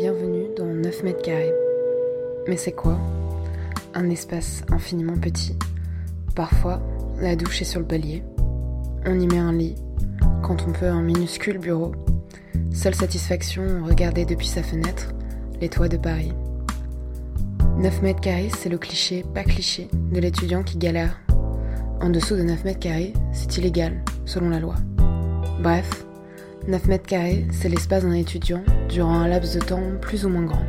[0.00, 1.52] Bienvenue dans 9 mètres carrés.
[2.46, 2.96] Mais c'est quoi?
[3.94, 5.58] Un espace infiniment petit.
[6.36, 6.80] Parfois,
[7.20, 8.22] la douche est sur le palier.
[9.06, 9.74] On y met un lit,
[10.40, 11.90] quand on peut un minuscule bureau.
[12.72, 15.08] Seule satisfaction, regarder depuis sa fenêtre
[15.60, 16.32] les toits de Paris.
[17.78, 21.18] 9 mètres carrés, c'est le cliché, pas cliché, de l'étudiant qui galère.
[22.00, 24.76] En dessous de 9 mètres carrés, c'est illégal, selon la loi.
[25.60, 26.06] Bref,
[26.68, 30.44] 9 mètres carrés, c'est l'espace d'un étudiant durant un laps de temps plus ou moins
[30.44, 30.64] grand.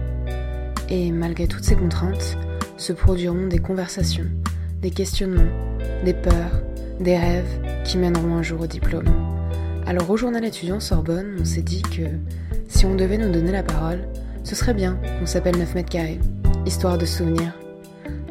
[0.89, 2.37] Et malgré toutes ces contraintes,
[2.77, 4.27] se produiront des conversations,
[4.81, 5.51] des questionnements,
[6.03, 6.61] des peurs,
[6.99, 9.09] des rêves qui mèneront un jour au diplôme.
[9.85, 12.03] Alors au journal étudiant Sorbonne, on s'est dit que
[12.67, 14.07] si on devait nous donner la parole,
[14.43, 16.19] ce serait bien qu'on s'appelle 9 mètres carrés,
[16.65, 17.53] histoire de souvenirs.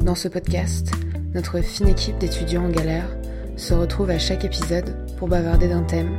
[0.01, 0.91] Dans ce podcast,
[1.33, 3.09] notre fine équipe d'étudiants en galère
[3.57, 6.17] se retrouve à chaque épisode pour bavarder d'un thème,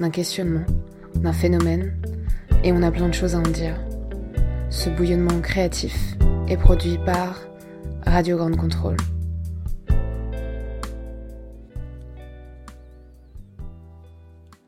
[0.00, 0.64] d'un questionnement,
[1.16, 1.92] d'un phénomène,
[2.64, 3.76] et on a plein de choses à en dire.
[4.70, 5.94] Ce bouillonnement créatif
[6.48, 7.40] est produit par
[8.04, 8.96] Radio Grande Contrôle.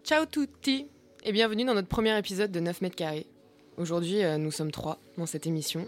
[0.05, 0.87] Ciao tutti
[1.25, 3.27] et bienvenue dans notre premier épisode de 9 mètres carrés.
[3.77, 5.87] Aujourd'hui, euh, nous sommes trois dans cette émission.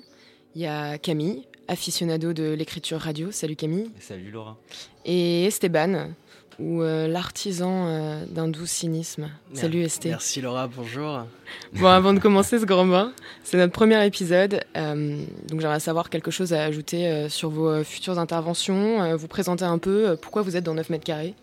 [0.54, 3.30] Il y a Camille, aficionado de l'écriture radio.
[3.30, 3.90] Salut Camille.
[3.98, 4.58] Salut Laura.
[5.04, 6.10] Et Esteban,
[6.58, 9.28] ou euh, l'artisan euh, d'un doux cynisme.
[9.54, 10.10] Salut Esté.
[10.10, 11.26] Merci Laura, bonjour.
[11.74, 13.12] Bon, avant de commencer ce grand bain,
[13.44, 14.64] c'est notre premier épisode.
[14.76, 19.16] euh, donc j'aimerais savoir quelque chose à ajouter sur vos futures interventions.
[19.16, 21.34] vous présenter un peu pourquoi vous êtes dans 9 mètres carrés.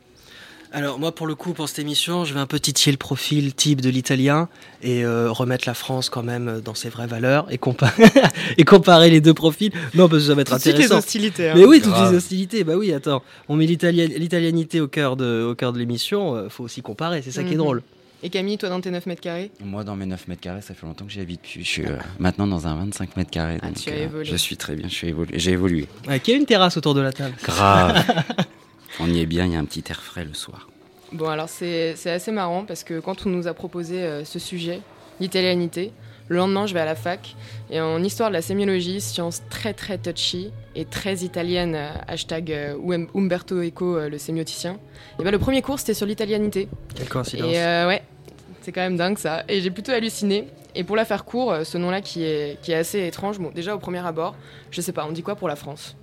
[0.71, 3.55] Alors moi pour le coup pour cette émission je vais un peu titiller le profil
[3.55, 4.49] type de l'italien
[4.83, 7.91] et euh, remettre la France quand même dans ses vraies valeurs et, compa-
[8.57, 9.71] et comparer les deux profils.
[9.95, 10.99] Non parce que ça va être Tout de suite les intéressant.
[10.99, 11.49] hostilités.
[11.49, 11.53] hein.
[11.57, 12.11] Mais oui, toutes Grave.
[12.11, 15.79] les hostilités, bah oui, attends, on met l'italien- l'italianité au cœur de, au cœur de
[15.79, 17.57] l'émission, euh, faut aussi comparer, c'est ça qui est Mhm.
[17.63, 17.81] drôle.
[18.21, 19.49] Et Camille, toi dans tes 9 mètres carrés?
[19.63, 21.61] Moi, dans mes 9 mètres carrés, ça fait longtemps que j'y habite plus.
[21.61, 23.57] Je suis euh, maintenant dans un 25 mètres carrés.
[23.61, 24.25] Ah, donc, tu as euh, évolué.
[24.25, 25.87] Je suis très bien, je suis évolu- j'ai évolué.
[26.07, 28.03] Ouais, qui a une terrasse autour de la table Grave.
[28.99, 30.67] On y est bien, il y a un petit air frais le soir.
[31.11, 34.37] Bon, alors c'est c'est assez marrant parce que quand on nous a proposé euh, ce
[34.39, 34.81] sujet,
[35.19, 35.91] l'italianité,
[36.27, 37.35] le lendemain je vais à la fac
[37.71, 42.51] et en histoire de la sémiologie, science très très touchy et très italienne, euh, hashtag
[42.51, 44.77] euh, Um- Umberto Eco, euh, le sémioticien,
[45.19, 46.67] et ben le premier cours c'était sur l'italianité.
[46.93, 47.51] Quelle coïncidence.
[47.51, 48.03] Et euh, ouais,
[48.61, 49.43] c'est quand même dingue ça.
[49.47, 50.47] Et j'ai plutôt halluciné.
[50.75, 53.73] Et pour la faire court, ce nom-là qui est, qui est assez étrange, bon, déjà
[53.73, 54.35] au premier abord,
[54.69, 55.95] je sais pas, on dit quoi pour la France?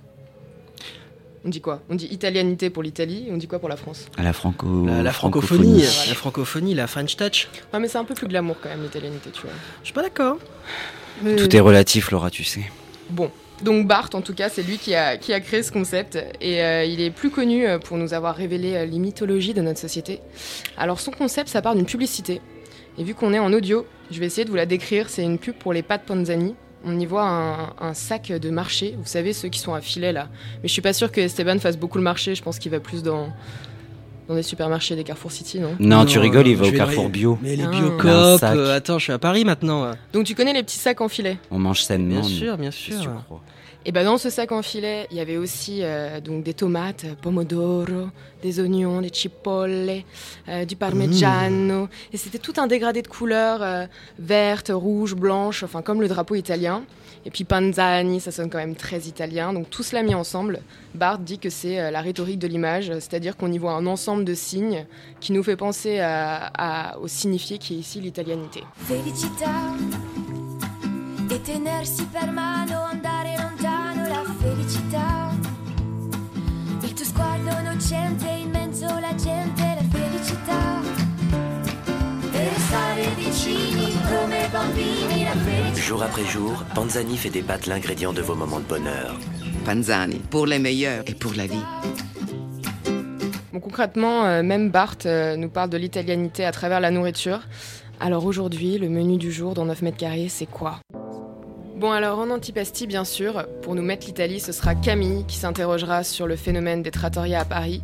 [1.47, 1.81] On dit quoi?
[1.89, 4.07] On dit italianité pour l'Italie, on dit quoi pour la France?
[4.17, 4.85] À la franco.
[4.85, 6.09] La, la francophonie, francophonie.
[6.09, 7.47] la francophonie, la French touch.
[7.73, 9.51] Ouais, mais c'est un peu plus glamour quand même, l'italianité, tu vois.
[9.81, 10.39] Je suis pas d'accord.
[11.23, 12.63] Mais- Tout est relatif, Laura, tu sais.
[13.09, 13.31] Bon,
[13.63, 16.61] donc Barthes, en tout cas, c'est lui qui a, qui a créé ce concept et
[16.61, 19.79] euh, il est plus connu euh, pour nous avoir révélé euh, les mythologies de notre
[19.79, 20.19] société.
[20.77, 22.41] Alors son concept, ça part d'une publicité.
[22.97, 25.07] Et vu qu'on est en audio, je vais essayer de vous la décrire.
[25.07, 26.55] C'est une pub pour les pâtes Panzani.
[26.85, 30.11] On y voit un, un sac de marché, vous savez, ceux qui sont à filet
[30.13, 30.27] là.
[30.61, 32.79] Mais je suis pas sûre que Esteban fasse beaucoup le marché, je pense qu'il va
[32.79, 33.29] plus dans,
[34.27, 35.75] dans des supermarchés, des Carrefour City, non?
[35.79, 37.39] Non, tu rigoles, il je va au Carrefour dans- Bio.
[37.41, 37.69] Mais les Ah.
[37.69, 38.03] Biocoop,
[38.43, 39.85] euh, attends, je suis à Paris maintenant.
[39.85, 39.93] euh.
[40.13, 41.37] Donc tu connais les petits sacs en filet?
[41.51, 42.21] On mange sainement.
[42.21, 43.11] Bien sûr, bien sûr.
[43.89, 47.05] Et ben dans ce sac en filet, il y avait aussi euh, donc des tomates,
[47.05, 48.09] euh, pomodoro,
[48.43, 50.03] des oignons, des cipolle,
[50.49, 51.87] euh, du parmigiano.
[52.11, 53.85] Et c'était tout un dégradé de couleurs euh,
[54.19, 56.83] vertes, rouges, blanches, enfin comme le drapeau italien.
[57.25, 59.53] Et puis panzani, ça sonne quand même très italien.
[59.53, 60.59] Donc tout cela mis ensemble,
[60.93, 64.25] Barthes dit que c'est euh, la rhétorique de l'image, c'est-à-dire qu'on y voit un ensemble
[64.25, 64.85] de signes
[65.21, 68.65] qui nous fait penser à- à- au signifié qui est ici l'italianité.
[68.75, 69.49] Felicità
[71.29, 73.35] e tenersi per mano, andare
[74.07, 75.29] la felicità.
[76.81, 80.81] Il tuo sguardo innocente in mezzo alla gente, la felicità.
[82.31, 85.81] Restare vicini come bambini, la felicità.
[85.81, 89.17] Jour après jour, Panzani fait pâtes l'ingrédient de vos moments de bonheur.
[89.65, 91.65] Panzani, pour les meilleurs et pour la vie.
[93.51, 97.41] Bon, concrètement, euh, même Barthes euh, nous parle de l'italianité à travers la nourriture.
[97.99, 100.79] Alors aujourd'hui, le menu du jour dans 9 mètres carrés, c'est quoi?
[101.77, 106.03] Bon alors en antipasti bien sûr, pour nous mettre l'Italie, ce sera Camille qui s'interrogera
[106.03, 107.83] sur le phénomène des trattoria à Paris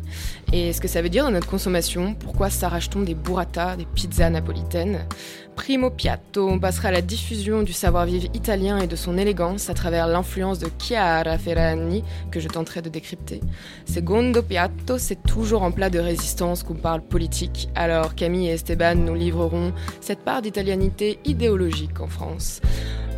[0.52, 4.30] et ce que ça veut dire dans notre consommation, pourquoi s'arrache-t-on des burrata, des pizzas
[4.30, 5.06] napolitaines?
[5.54, 9.74] Primo piatto, on passera à la diffusion du savoir-vivre italien et de son élégance à
[9.74, 12.02] travers l'influence de Chiara Ferragni
[12.32, 13.42] que je tenterai de décrypter.
[13.86, 17.68] Secondo piatto, c'est toujours en plat de résistance qu'on parle politique.
[17.76, 22.60] Alors Camille et Esteban nous livreront cette part d'italianité idéologique en France.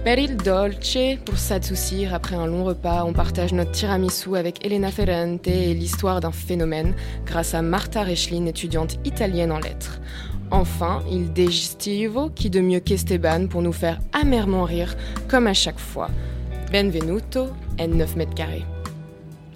[0.06, 4.92] Per il dolce, pour s'adoucir après un long repas, on partage notre tiramisu avec Elena
[4.92, 6.94] Ferrante et l'histoire d'un phénomène
[7.24, 9.98] grâce à Martha Rechlin, étudiante italienne en lettres.
[10.52, 14.94] Enfin, il digestivo, qui de mieux qu'Esteban pour nous faire amèrement rire,
[15.26, 16.08] comme à chaque fois.
[16.70, 17.48] Benvenuto,
[17.80, 18.64] en 9 mètres carrés.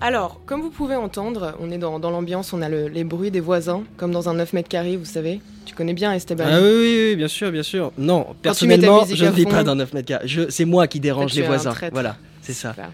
[0.00, 3.38] Alors, comme vous pouvez entendre, on est dans, l'ambiance, on a le- les bruits des
[3.38, 5.40] voisins, comme dans un 9 mètres carrés, vous savez.
[5.70, 7.92] Tu connais bien Esteban Ah oui, oui, oui, bien sûr, bien sûr.
[7.96, 10.26] Non, personnellement, je ne vis fond- pas dans 9 mètres carrés.
[10.48, 11.72] C'est moi qui dérange les voisins.
[11.92, 12.74] Voilà, c'est ça.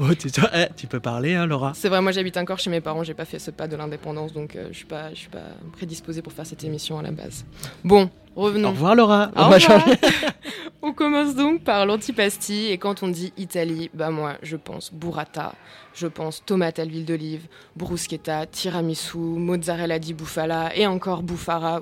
[0.00, 2.80] Oh, tu- eh, tu peux parler, hein, Laura C'est vrai, moi j'habite encore chez mes
[2.80, 5.28] parents, j'ai pas fait ce pas de l'indépendance, donc euh, je suis pas, je suis
[5.28, 7.44] pas prédisposée pour faire cette émission à la base.
[7.84, 8.10] Bon,
[8.42, 8.68] revenons.
[8.68, 9.30] Au revoir, Laura.
[9.36, 9.92] Au On va changer.
[10.86, 15.54] On commence donc par l'antipasti et quand on dit Italie, bah moi je pense burrata,
[15.94, 21.80] je pense tomate à l'huile d'olive, bruschetta, tiramisu, mozzarella di bufala et encore bufara,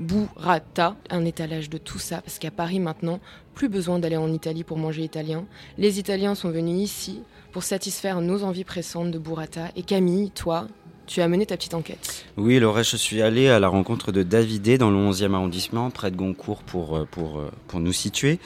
[0.00, 3.20] burrata, un étalage de tout ça parce qu'à Paris maintenant,
[3.54, 5.44] plus besoin d'aller en Italie pour manger italien.
[5.78, 10.66] Les Italiens sont venus ici pour satisfaire nos envies pressantes de burrata et Camille, toi,
[11.10, 12.24] tu as mené ta petite enquête.
[12.36, 16.12] Oui, Laura, je suis allé à la rencontre de Davidé dans le 11e arrondissement, près
[16.12, 18.38] de Goncourt, pour, euh, pour, euh, pour nous situer.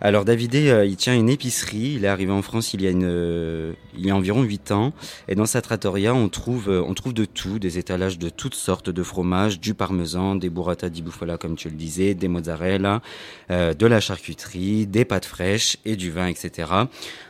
[0.00, 1.94] Alors, Davidé, euh, il tient une épicerie.
[1.96, 4.92] Il est arrivé en France il y a, une, il y a environ 8 ans.
[5.26, 8.88] Et dans sa trattoria, on trouve, on trouve de tout, des étalages de toutes sortes
[8.88, 13.02] de fromages, du parmesan, des burrata di bufala, comme tu le disais, des mozzarella,
[13.50, 16.70] de la charcuterie, des pâtes fraîches et du vin, etc.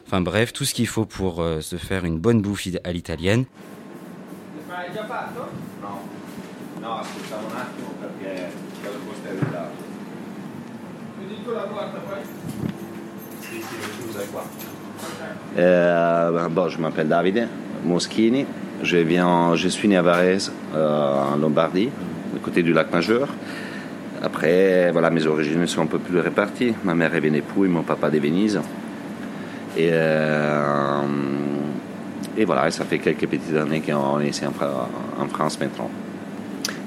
[0.07, 3.47] Enfin bref, tout ce qu'il faut pour se faire une bonne bouffe à l'italienne.
[4.73, 5.51] Ma hai già fatto?
[5.83, 6.01] No.
[6.81, 9.71] No, aspettavo un attimo perché posto arrivato.
[11.19, 12.21] Mi dico la porta poi?
[13.41, 14.43] Sì, sì, scusa, è qua.
[15.57, 17.47] Euh, bon, je m'appelle Davide
[17.83, 18.47] Moschini.
[18.81, 21.91] Je, viens, je suis né à Varese, euh, en Lombardie,
[22.33, 23.29] du côté du lac Majeur.
[24.23, 26.75] Après, voilà, mes origines sont un peu plus réparties.
[26.83, 28.59] Ma mère est Vénépouille, mon papa de Venise.
[29.77, 31.03] Et, euh,
[32.37, 34.89] et voilà, ça fait quelques petites années qu'on est ici en, Fra-
[35.21, 35.91] en France maintenant.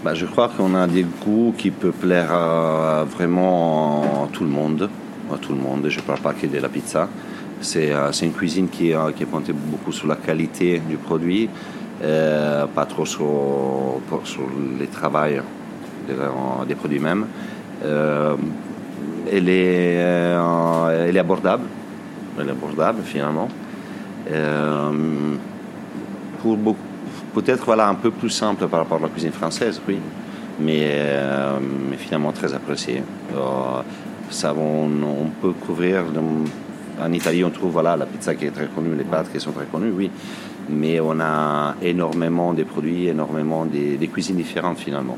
[0.03, 2.31] Bah, je crois qu'on a des goûts qui peuvent plaire
[3.05, 4.89] vraiment à tout le monde.
[5.41, 7.09] Tout le monde, je ne parle pas que de la pizza.
[7.61, 11.49] C'est euh, une cuisine qui, euh, qui est pointée beaucoup sur la qualité du produit,
[12.03, 13.25] euh, pas trop sur,
[14.23, 14.43] sur
[14.79, 15.41] le travail
[16.67, 17.25] des, produits mêmes.
[17.83, 18.35] Euh,
[19.31, 21.65] elle, est, elle est abordable,
[22.39, 23.47] elle est abordable finalement.
[24.31, 24.91] Euh,
[26.41, 26.57] pour
[27.33, 29.97] peut-être voilà, un peu plus simple par rapport à la cuisine française, oui,
[30.59, 31.59] mais, euh,
[31.97, 33.03] finalement très appréciée.
[33.35, 33.81] Euh,
[34.57, 36.03] on, peut couvrir.
[37.01, 39.51] En Italie, on trouve voilà, la pizza qui est très connue, les pâtes qui sont
[39.51, 40.09] très connues, oui.
[40.69, 45.17] Mais on a énormément de produits, énormément de, cuisines différentes finalement.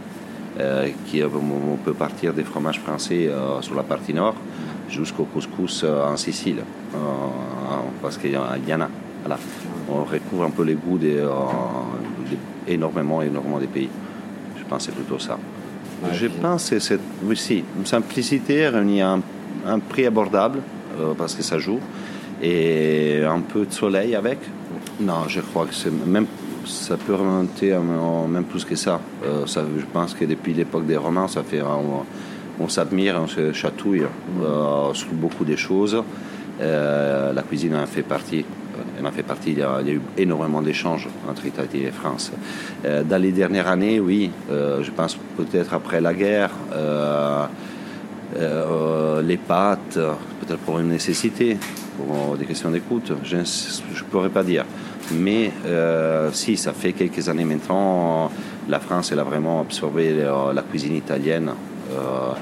[1.05, 3.29] Qui, on peut partir des fromages français
[3.61, 4.33] sur la partie nord
[4.89, 6.59] jusqu'au couscous euh, en Sicile,
[6.95, 6.97] euh,
[8.01, 8.41] parce qu'il y, en-
[8.81, 8.87] a.
[9.23, 9.37] Voilà.
[9.89, 11.29] On recouvre un peu les goûts des, euh,
[12.67, 13.21] énormément,
[13.59, 13.89] des pays.
[14.57, 15.37] Je pense que c'est plutôt ça.
[16.13, 19.21] Je pense que c'est oui, si, une simplicité réunie à un,
[19.65, 20.59] un prix abordable,
[20.99, 21.79] euh, parce que ça joue,
[22.41, 24.39] et un peu de soleil avec.
[24.99, 26.25] Non, je crois que c'est même
[26.65, 28.99] ça peut remonter à- à même plus que ça.
[29.25, 29.63] Euh, ça.
[29.79, 31.61] Je pense que depuis l'époque des Romains, ça fait
[32.59, 34.05] on s'admire, on se chatouille
[34.41, 36.03] euh, sur beaucoup de choses.
[36.59, 38.45] Euh, la cuisine en fait partie.
[39.13, 39.51] Fait partie.
[39.51, 42.31] Il y a, eu énormément d'échanges entre Italie et France.
[42.83, 46.51] Euh, dans les dernières années, oui, je pense peut-être après la guerre,
[49.23, 49.97] les pâtes,
[50.41, 51.57] peut-être pour une nécessité,
[51.97, 54.65] pour des questions d'écoute, je ne pourrais pas dire.
[55.13, 55.51] Mais
[56.33, 58.29] si, ça fait quelques années maintenant,
[58.67, 60.13] la France a vraiment absorbé
[60.53, 61.51] la cuisine italienne.
[61.91, 62.33] Euh,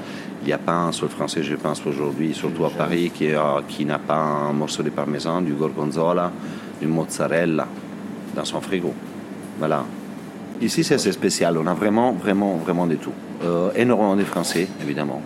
[0.42, 3.62] il n'y a pas un seul Français, je pense, aujourd'hui, surtout à Paris, qui, a-
[3.66, 6.30] qui n'a pas un morceau de parmesan, du gorgonzola,
[6.80, 7.66] du mozzarella
[8.34, 8.92] dans son frigo.
[9.58, 9.84] Voilà.
[10.60, 11.56] Ici, c'est assez spécial.
[11.58, 13.12] On a vraiment, vraiment, vraiment de tout.
[13.44, 15.20] Euh, énormément de Français, évidemment.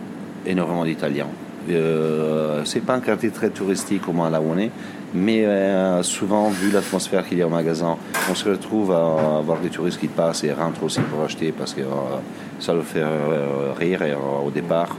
[0.45, 1.27] Énormément d'Italiens.
[1.69, 4.71] Euh, c'est pas un quartier très touristique au moins là où on est,
[5.13, 7.97] mais euh, souvent, vu l'atmosphère qu'il y a au magasin,
[8.29, 11.73] on se retrouve à avoir des touristes qui passent et rentrent aussi pour acheter parce
[11.73, 12.19] que euh,
[12.59, 14.01] ça leur fait euh, rire
[14.45, 14.95] au départ,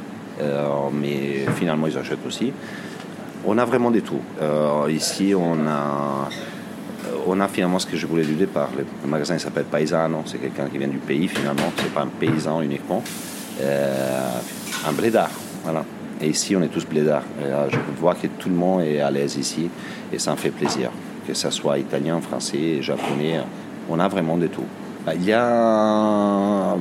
[0.92, 2.52] mais finalement, ils achètent aussi.
[3.44, 4.20] On a vraiment de tout.
[4.88, 6.28] Ici, on a
[7.26, 8.70] on a finalement ce que je voulais du départ.
[8.76, 12.60] Le, magasin s'appelle Paisano, c'est quelqu'un qui vient du pays finalement, c'est pas un paysan
[12.62, 13.02] uniquement.
[13.60, 14.30] Euh,
[14.88, 15.30] un blédard,
[15.64, 15.84] voilà.
[16.22, 17.24] Ici on est tous blédards.
[17.70, 19.68] Je vois que tout le monde est à l'aise ici
[20.12, 20.90] et ça me fait plaisir.
[21.26, 23.40] Que ce soit italien, français, japonais,
[23.88, 24.64] on a vraiment de tout.
[25.04, 26.76] Bah, Il y a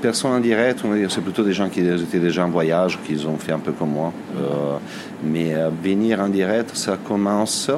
[0.00, 2.98] personne en direct, on va dire, c'est plutôt des gens qui étaient déjà en voyage,
[3.04, 4.12] qui ont fait un peu comme moi.
[4.36, 4.76] Euh,
[5.22, 7.70] mais euh, venir en direct, ça commence.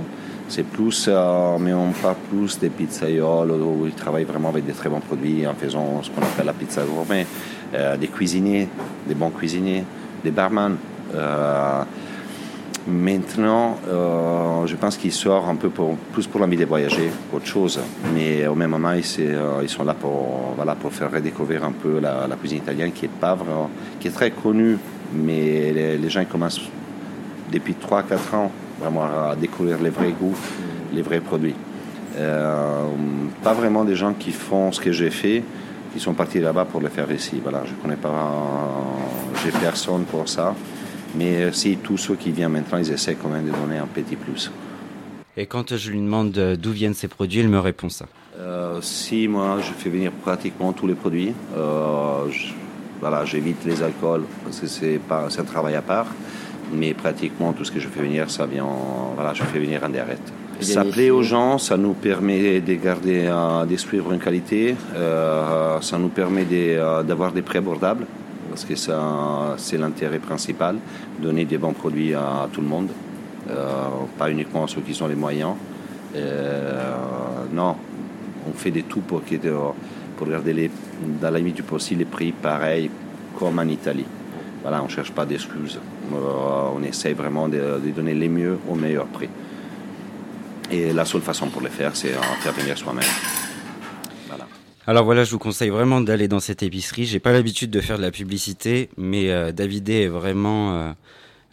[0.49, 4.73] C'est plus, euh, mais on parle plus des pizzaioles où ils travaillent vraiment avec des
[4.73, 7.27] très bons produits en faisant ce qu'on appelle la pizza gourmet.
[7.75, 8.69] euh, des cuisiniers,
[9.07, 9.85] des bons cuisiniers,
[10.23, 10.77] des barman.
[11.15, 11.83] Euh,
[12.87, 15.71] maintenant, euh, je pense qu'ils sortent un peu
[16.13, 17.81] plus pour l'envie de voyager qu'autre chose.
[18.15, 19.05] Mais au même moment, ils,
[19.63, 23.17] ils sont là pour, voilà, pour faire redécouvrir un peu la, cuisine italienne qui est
[23.21, 24.79] pas vraiment, qui est très connue,
[25.15, 26.61] mais les, gens commencent
[27.51, 28.51] depuis 3-4 ans
[28.81, 30.37] vraiment à découvrir les vrais goûts,
[30.93, 31.55] les vrais produits.
[32.17, 35.45] pas vraiment des gens qui font ce que j'ai fait,
[35.93, 37.41] qui sont partis là-bas pour le faire ici.
[37.43, 38.33] Voilà, je connais pas,
[39.45, 40.55] j'ai personne pour ça.
[41.15, 44.17] Mais si tous ceux qui viennent maintenant, ils essaient quand même de donner un petit
[44.17, 44.51] plus.
[45.37, 48.07] Et quand je lui demande d'où viennent ces produits, il me répond ça.
[48.39, 51.33] Euh, si moi, je fais venir pratiquement tous les produits.
[51.57, 52.25] Euh,
[53.01, 56.07] voilà, j'évite les alcools parce que c'est pas, un travail à part.
[56.73, 58.67] Mais pratiquement tout ce que je fais venir, ça vient,
[59.15, 60.33] voilà, je fais venir en direct.
[60.63, 65.81] Ça plaît aux gens, ça nous permet de garder, euh, de suivre une qualité, euh,
[65.81, 68.07] ça nous permet euh, d'avoir des prix abordables,
[68.49, 70.77] parce que ça, c'est l'intérêt principal,
[71.21, 72.89] donner des bons produits à, tout le monde,
[74.19, 75.55] pas uniquement à ceux qui ont les moyens.
[77.53, 77.75] non,
[78.49, 79.23] on fait des tout pour,
[80.17, 80.71] pour garder les,
[81.21, 82.91] dans la limite du possible les prix pareils
[83.39, 84.07] comme en Italie.
[84.63, 85.81] Voilà, on ne cherche pas d'excuses.
[86.13, 89.29] on essaye vraiment de, de donner les mieux au meilleur prix.
[90.73, 93.05] Et la seule façon pour le faire, c'est en faire venir soi-même.
[94.27, 94.49] Voilà.
[94.87, 97.05] Alors voilà, je vous conseille vraiment d'aller dans cette épicerie.
[97.05, 100.93] J'ai pas l'habitude de faire de la publicité, mais euh, Davidé est vraiment euh,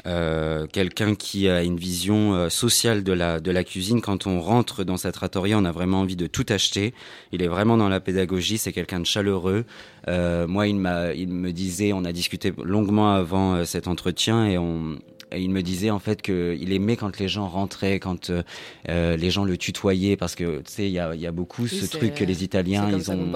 [0.08, 4.00] euh, quelqu'un qui a une vision euh, sociale de la de la cuisine.
[4.00, 6.94] Quand on rentre dans sa trattoria, on a vraiment envie de tout acheter.
[7.34, 8.58] Il est vraiment dans la pédagogie.
[8.58, 9.66] C'est quelqu'un de chaleureux.
[10.08, 14.98] Moi, il m'a, il me disait, on a discuté longuement avant cet entretien et on
[15.32, 18.44] et il me disait en fait qu'il aimait quand les gens rentraient, quand euh,
[18.90, 21.68] euh, les gens le tutoyaient, parce que tu sais, il y a, y a, beaucoup
[21.68, 23.28] ce truc que les Italiens, ils ont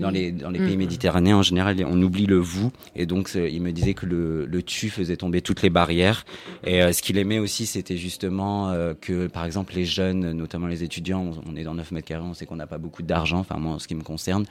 [0.00, 0.78] dans les dans les pays mm.
[0.78, 4.62] méditerranéens en général, on oublie le vous, et donc il me disait que le, le
[4.62, 6.24] tu faisait tomber toutes les barrières.
[6.64, 10.82] Et euh, ce qu'il aimait aussi, c'était justement que par exemple les jeunes, notamment les
[10.82, 13.56] étudiants, on, est dans 9 mètres carrés, on sait qu'on n'a pas beaucoup d'argent, enfin
[13.58, 14.44] moi en ce qui me concerne.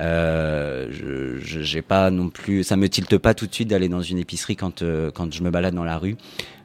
[0.00, 4.02] Euh, je j'ai pas non plus, ça me tilte pas tout de suite d'aller dans
[4.02, 6.16] une épicerie quand euh, quand je me balade dans la rue,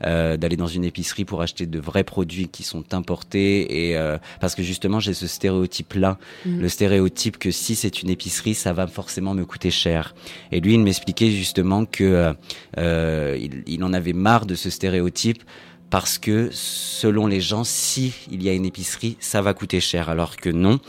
[0.05, 4.17] euh, d'aller dans une épicerie pour acheter de vrais produits qui sont importés et euh,
[4.39, 6.59] parce que justement j'ai ce stéréotype là, mm.
[6.61, 10.15] le stéréotype que si c'est une épicerie, ça va forcément me coûter cher.
[10.51, 12.33] Et lui, il m'expliquait justement que
[12.77, 15.43] il, il en avait marre de ce stéréotype
[15.89, 20.09] parce que selon les gens, si il y a une épicerie, ça va coûter cher,
[20.09, 20.79] alors que non.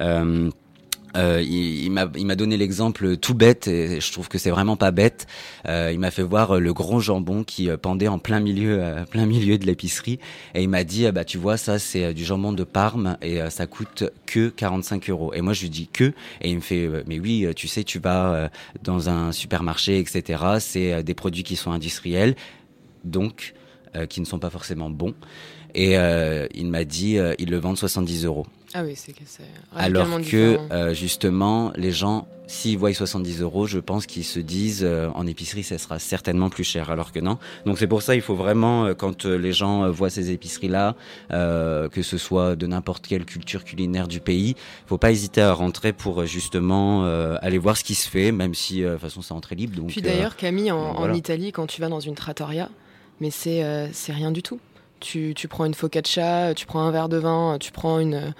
[0.00, 0.50] Euh,
[1.16, 1.90] euh, il, il
[2.26, 5.26] m'a donné l'exemple tout bête et je trouve que c'est vraiment pas bête.
[5.66, 9.04] Euh, il m'a fait voir le gros jambon qui euh, pendait en plein milieu, euh,
[9.10, 10.18] plein milieu de l'épicerie
[10.54, 13.66] et il m'a dit bah tu vois ça c'est du jambon de Parme et ça
[13.66, 15.32] coûte que 45 euros.
[15.34, 17.98] Et moi je lui dis que et il me fait mais oui tu sais tu
[17.98, 18.50] vas
[18.82, 20.42] dans un supermarché etc.
[20.60, 22.36] C'est des produits qui sont industriels
[23.04, 23.54] donc
[24.08, 25.14] qui ne sont pas forcément bons.
[25.74, 25.94] Et
[26.54, 28.46] il m'a dit ils le vendent 70 euros.
[28.72, 29.14] Ah oui, c'est
[29.74, 34.84] Alors que euh, justement, les gens, s'ils voient 70 euros, je pense qu'ils se disent
[34.84, 36.88] euh, en épicerie, ça sera certainement plus cher.
[36.88, 37.38] Alors que non.
[37.66, 40.94] Donc c'est pour ça, il faut vraiment, euh, quand les gens voient ces épiceries-là,
[41.30, 44.54] que ce soit de n'importe quelle culture culinaire du pays,
[44.86, 47.04] faut pas hésiter à rentrer pour justement
[47.42, 49.76] aller voir ce qui se fait, même si de toute façon c'est entrée libre.
[49.76, 52.68] Donc, Puis d'ailleurs, Camille, en, en, Italie, quand tu vas dans une trattoria,
[53.20, 54.60] mais c'est c'est rien du tout.
[55.00, 58.34] Tu, prends une focaccia, tu prends un verre de vin, tu prends une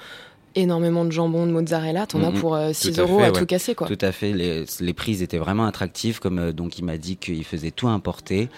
[0.56, 2.40] énormément de jambon, de mozzarella, t'en as mhm.
[2.40, 3.86] pour 6 euh, euros à, tout casser quoi.
[3.86, 7.16] Tout à fait, les, les prix étaient vraiment attractifs, comme euh, donc il m'a dit
[7.16, 8.48] qu'il faisait tout importer.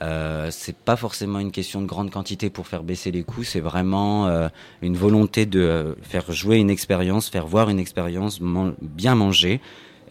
[0.00, 3.60] Euh, c'est pas forcément une question de grande quantité pour faire baisser les coûts, c'est
[3.60, 4.48] vraiment euh,
[4.82, 8.40] une volonté de faire jouer une expérience, faire voir une expérience,
[8.80, 9.60] bien manger.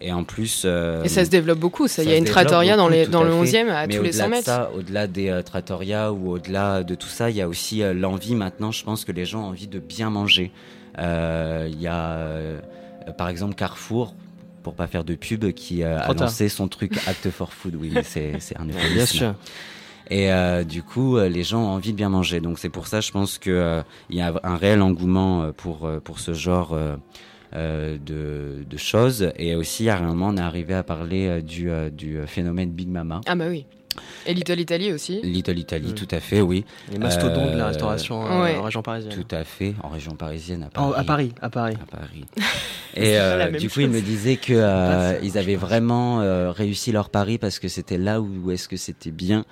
[0.00, 0.62] Et en plus.
[0.64, 1.88] Euh, et ça se développe beaucoup.
[1.88, 4.28] Ça, il y a une trattoria dans, les, dans le 11e à tous les 100
[4.28, 4.70] mètres.
[4.76, 8.34] au-delà des euh, trattoria ou au-delà de tout ça, il y a aussi euh, l'envie
[8.34, 8.70] maintenant.
[8.70, 10.52] Je pense que les gens ont envie de bien manger.
[10.98, 12.18] Il y a,
[13.16, 14.14] par exemple, Carrefour
[14.64, 17.76] pour pas faire de pub, qui a lancé son truc Act for Food.
[17.76, 19.34] Oui, c'est un Bien sûr.
[20.10, 20.30] Et
[20.64, 22.40] du coup, les gens ont envie de bien manger.
[22.40, 26.18] Donc c'est pour ça, je pense que il y a un réel engouement pour pour
[26.18, 26.96] ce genre euh,
[27.54, 29.30] de, de, choses.
[29.36, 32.70] Et aussi, à un moment, on est arrivé à parler euh, du, euh, du phénomène
[32.70, 33.20] Big Mama.
[33.26, 33.64] Ah bah oui.
[34.26, 35.20] Et Little Italy aussi.
[35.22, 35.94] Little Italy, Mm.
[35.94, 36.64] tout à fait, oui.
[36.92, 38.56] Les mastodontes de la Euh, restauration euh, ouais.
[38.56, 39.12] en région parisienne.
[39.12, 40.92] Tout à fait, en région parisienne, à Paris.
[40.96, 41.76] à Paris, à Paris.
[41.82, 42.24] À Paris.
[42.94, 47.10] Et euh, du coup, il me disait que euh, ils avaient vraiment euh, réussi leur
[47.10, 49.44] pari parce que c'était là où, où est-ce que c'était bien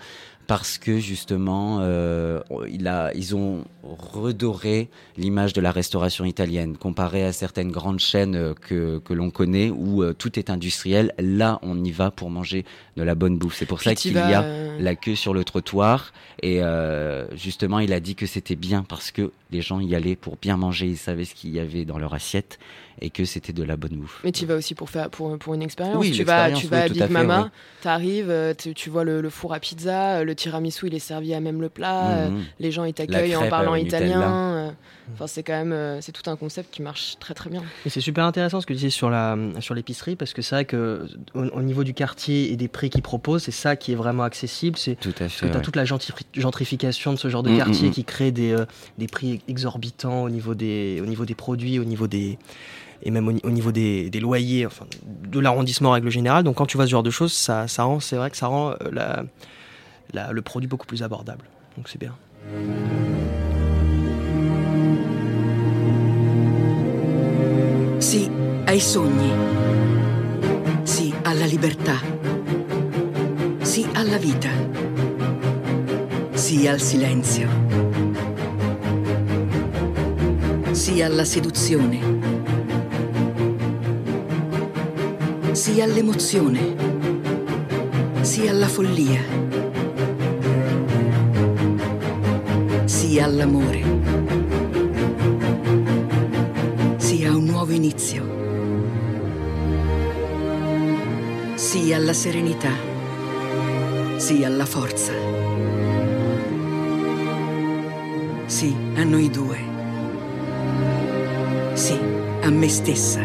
[0.47, 7.25] parce que justement, euh, il a, ils ont redoré l'image de la restauration italienne comparé
[7.25, 11.13] à certaines grandes chaînes euh, que, que l'on connaît où euh, tout est industriel.
[11.19, 12.65] Là, on y va pour manger
[12.97, 13.57] de la bonne bouffe.
[13.57, 16.13] C'est pour ça Puis qu'il y a euh, la queue sur le trottoir.
[16.43, 20.17] Et euh, justement, il a dit que c'était bien parce que les gens y allaient
[20.17, 20.87] pour bien manger.
[20.87, 22.59] Ils savaient ce qu'il y avait dans leur assiette
[23.01, 24.21] et que c'était de la bonne bouffe.
[24.25, 25.97] Mais tu vas aussi pour faire pour, pour une expérience.
[26.01, 27.51] Oui, tu vas l'expérience, tu vas oui, à Big à fait, Mama, oui.
[27.83, 30.99] t'arrives, euh, tu, tu vois le, le four à pizza, euh, le tiramisu il est
[30.99, 32.45] servi à même le plat, euh, Mhm.
[32.61, 34.75] les gens ils t'accueillent en parlant italien.
[35.15, 37.63] Enfin c'est quand même c'est tout un concept qui marche très très bien.
[37.85, 40.55] Et c'est super intéressant ce que tu disais sur la sur l'épicerie parce que c'est
[40.57, 43.93] vrai que au, au niveau du quartier et des prix qu'ils proposent, c'est ça qui
[43.93, 44.77] est vraiment accessible.
[44.77, 45.47] C'est Tout à parce que fait.
[45.47, 45.63] tu as ouais.
[45.63, 47.95] toute la gentrifi- gentrification de ce genre de Mm, quartier mm, mm.
[47.95, 48.65] qui crée des, euh,
[48.99, 52.39] des prix exorbitants au niveau des, au niveau des produits, au niveau des
[53.03, 56.45] et même au, ni- au niveau des, loyers, enfin de l'arrondissement en règle générale.
[56.45, 58.73] Donc quand tu vois ce genre de choses, ça, rend, c'est vrai que ça rend
[58.73, 59.25] euh,
[60.13, 61.45] la, le produit beaucoup plus abordable.
[61.77, 62.15] Donc c'est bien.
[67.99, 68.31] Sì
[68.65, 69.33] ai sogni.
[70.85, 72.01] Sì alla libertà.
[73.63, 74.51] Sì alla vita.
[76.33, 77.49] Sì al silenzio.
[80.73, 82.26] Sì alla seduzione.
[85.57, 86.75] Sì all'emozione.
[88.21, 89.23] Sì alla follia.
[92.85, 93.83] Sì all'amore.
[96.99, 98.23] Sì a un nuovo inizio.
[101.55, 102.73] Sì alla serenità.
[104.19, 105.13] Sì alla forza.
[108.45, 109.59] Sì a noi due.
[111.73, 111.99] Sì
[112.43, 113.23] a me stessa.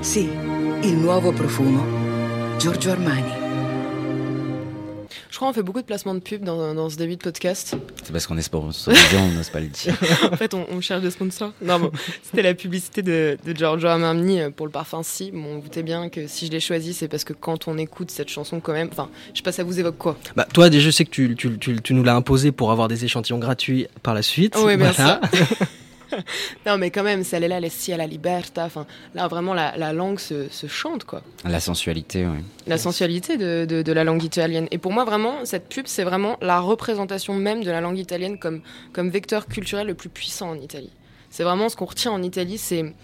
[0.00, 0.30] Sì,
[0.82, 1.84] il nuovo profumo.
[2.58, 3.22] Giorgio Armani.
[5.30, 7.76] Je crois qu'on fait beaucoup de placements de pub dans, dans ce début de podcast.
[8.02, 9.96] C'est parce qu'on est sponsorisé, on n'ose pas le dire.
[10.32, 11.52] en fait, on, on cherche des sponsors.
[11.62, 11.92] Non, bon,
[12.24, 15.30] c'était la publicité de, de Giorgio Armani euh, pour le parfum Si.
[15.30, 18.10] Bon, on doutait bien que si je l'ai choisi, c'est parce que quand on écoute
[18.10, 20.16] cette chanson, quand même, enfin, je sais pas, ça vous évoque quoi?
[20.34, 22.88] Bah, toi, déjà, je sais que tu, tu, tu, tu nous l'as imposé pour avoir
[22.88, 24.56] des échantillons gratuits par la suite.
[24.58, 25.20] Oui, bien Voilà.
[26.66, 28.64] Non, mais quand même, celle là, les Si à la Liberta.
[28.64, 31.22] Enfin, là, vraiment, la, la langue se, se chante, quoi.
[31.44, 32.38] La sensualité, oui.
[32.66, 34.68] La sensualité de, de, de la langue italienne.
[34.70, 38.38] Et pour moi, vraiment, cette pub, c'est vraiment la représentation même de la langue italienne
[38.38, 40.92] comme, comme vecteur culturel le plus puissant en Italie.
[41.30, 42.94] C'est vraiment ce qu'on retient en Italie, c'est...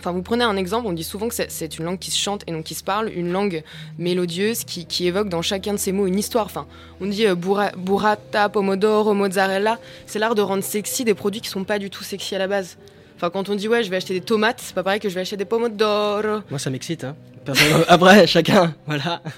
[0.00, 2.42] Enfin, vous prenez un exemple, on dit souvent que c'est- une langue qui se chante
[2.46, 3.62] et non qui se parle, une langue
[3.98, 6.46] mélodieuse qui, qui évoque dans chacun de ses mots une histoire.
[6.46, 6.66] Enfin,
[7.00, 9.78] on dit euh, burra- burrata, pomodoro, mozzarella.
[10.06, 12.48] C'est l'art de rendre sexy des produits qui sont pas du tout sexy à la
[12.48, 12.76] base.
[13.16, 15.14] Enfin, quand on dit ouais, je vais acheter des tomates, c'est pas pareil que je
[15.14, 16.40] vais acheter des pomodoro.
[16.48, 17.04] Moi, ça m'excite.
[17.04, 17.14] Hein.
[17.44, 19.22] Personne- Après, chacun, voilà.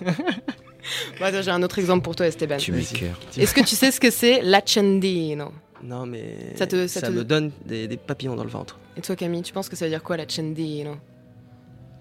[1.20, 2.56] Bah, attends, J'ai un autre exemple pour toi, Esteban.
[2.56, 3.18] Tu m'écœures.
[3.36, 5.52] Est-ce que tu sais ce que c'est l'accendino
[5.84, 8.78] Non, mais Ça te- ça te- me donne des, des papillons dans le ventre.
[8.96, 10.96] Et toi, Camille, tu penses que ça veut dire quoi l'accendino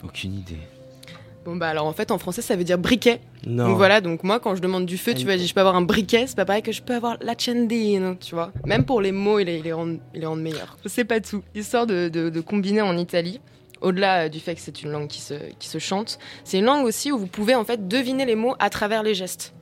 [0.04, 0.60] Aucune idée.
[1.46, 3.20] Bon, bah alors en fait, en français, ça veut dire briquet.
[3.48, 3.70] Non.
[3.70, 5.76] Donc voilà, donc moi, quand je demande du feu, tu vas dire je peux avoir
[5.76, 8.52] un briquet, c'est pas pareil que je peux avoir l'accendino, tu vois.
[8.66, 10.78] Même pour les mots, ils les, rendent, rendent meilleurs.
[10.86, 11.42] C'est pas tout.
[11.56, 13.42] Histoire de, de, de combiner en Italie.
[13.82, 16.66] Au-delà euh, du fait que c'est une langue qui se, qui se chante, c'est une
[16.66, 19.54] langue aussi où vous pouvez en fait deviner les mots à travers les gestes.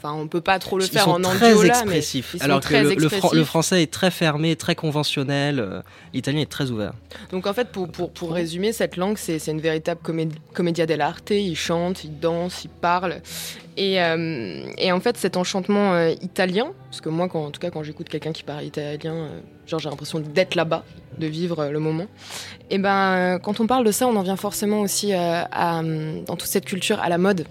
[0.00, 2.30] Enfin, on peut pas trop le Ils faire en très andiola, mais expressifs.
[2.34, 3.44] ils sont Alors très que le, expressifs.
[3.44, 5.58] français est très fermé, très conventionnel.
[5.58, 5.82] euh,
[6.14, 6.92] L'italien est très ouvert.
[7.32, 11.30] Donc en fait, pour, pour, pour résumer, cette langue, c'est une véritable coméd- commedia dell'arte.
[11.30, 13.20] Ils chantent, ils dansent, ils parlent.
[13.76, 17.60] Et, euh, et en fait, cet enchantement euh, italien, parce que moi, quand, en tout
[17.60, 19.28] cas, quand j'écoute quelqu'un qui parle italien,
[19.66, 20.84] genre j'ai l'impression d'être là-bas,
[21.18, 22.06] de vivre le moment.
[22.70, 25.82] Et ben, quand on parle de ça, on en vient forcément aussi à,
[26.26, 27.46] dans toute cette culture à la mode.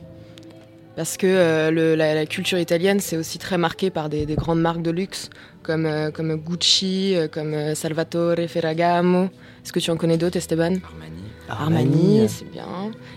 [0.98, 4.36] Parce que euh, le- la, la culture italienne, c'est aussi très marqué par des, des
[4.36, 5.30] grandes marques de luxe,
[5.64, 9.26] comme, euh, comme Gucci, euh, comme Salvatore Ferragamo.
[9.64, 10.74] Est-ce que tu en connais d'autres, Esteban?
[11.50, 11.84] Armani.
[11.86, 12.66] Armani, c'est bien.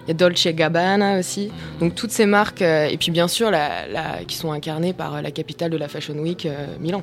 [0.05, 1.51] Il y a Dolce Gabbana aussi.
[1.81, 5.31] Donc toutes ces marques, et puis bien sûr, la, la- qui sont incarnées par la
[5.31, 6.47] capitale de la Fashion Week,
[6.81, 7.03] Milan.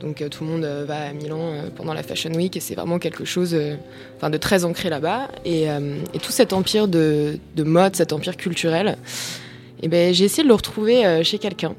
[0.00, 1.40] Donc tout le monde va à Milan
[1.74, 3.56] pendant la Fashion Week et c'est vraiment quelque chose
[4.16, 5.28] enfin, de très ancré là-bas.
[5.44, 8.96] Et, et tout cet empire de, de mode, cet empire culturel,
[9.82, 11.74] eh ben, j'ai essayé de le retrouver euh, chez quelqu'un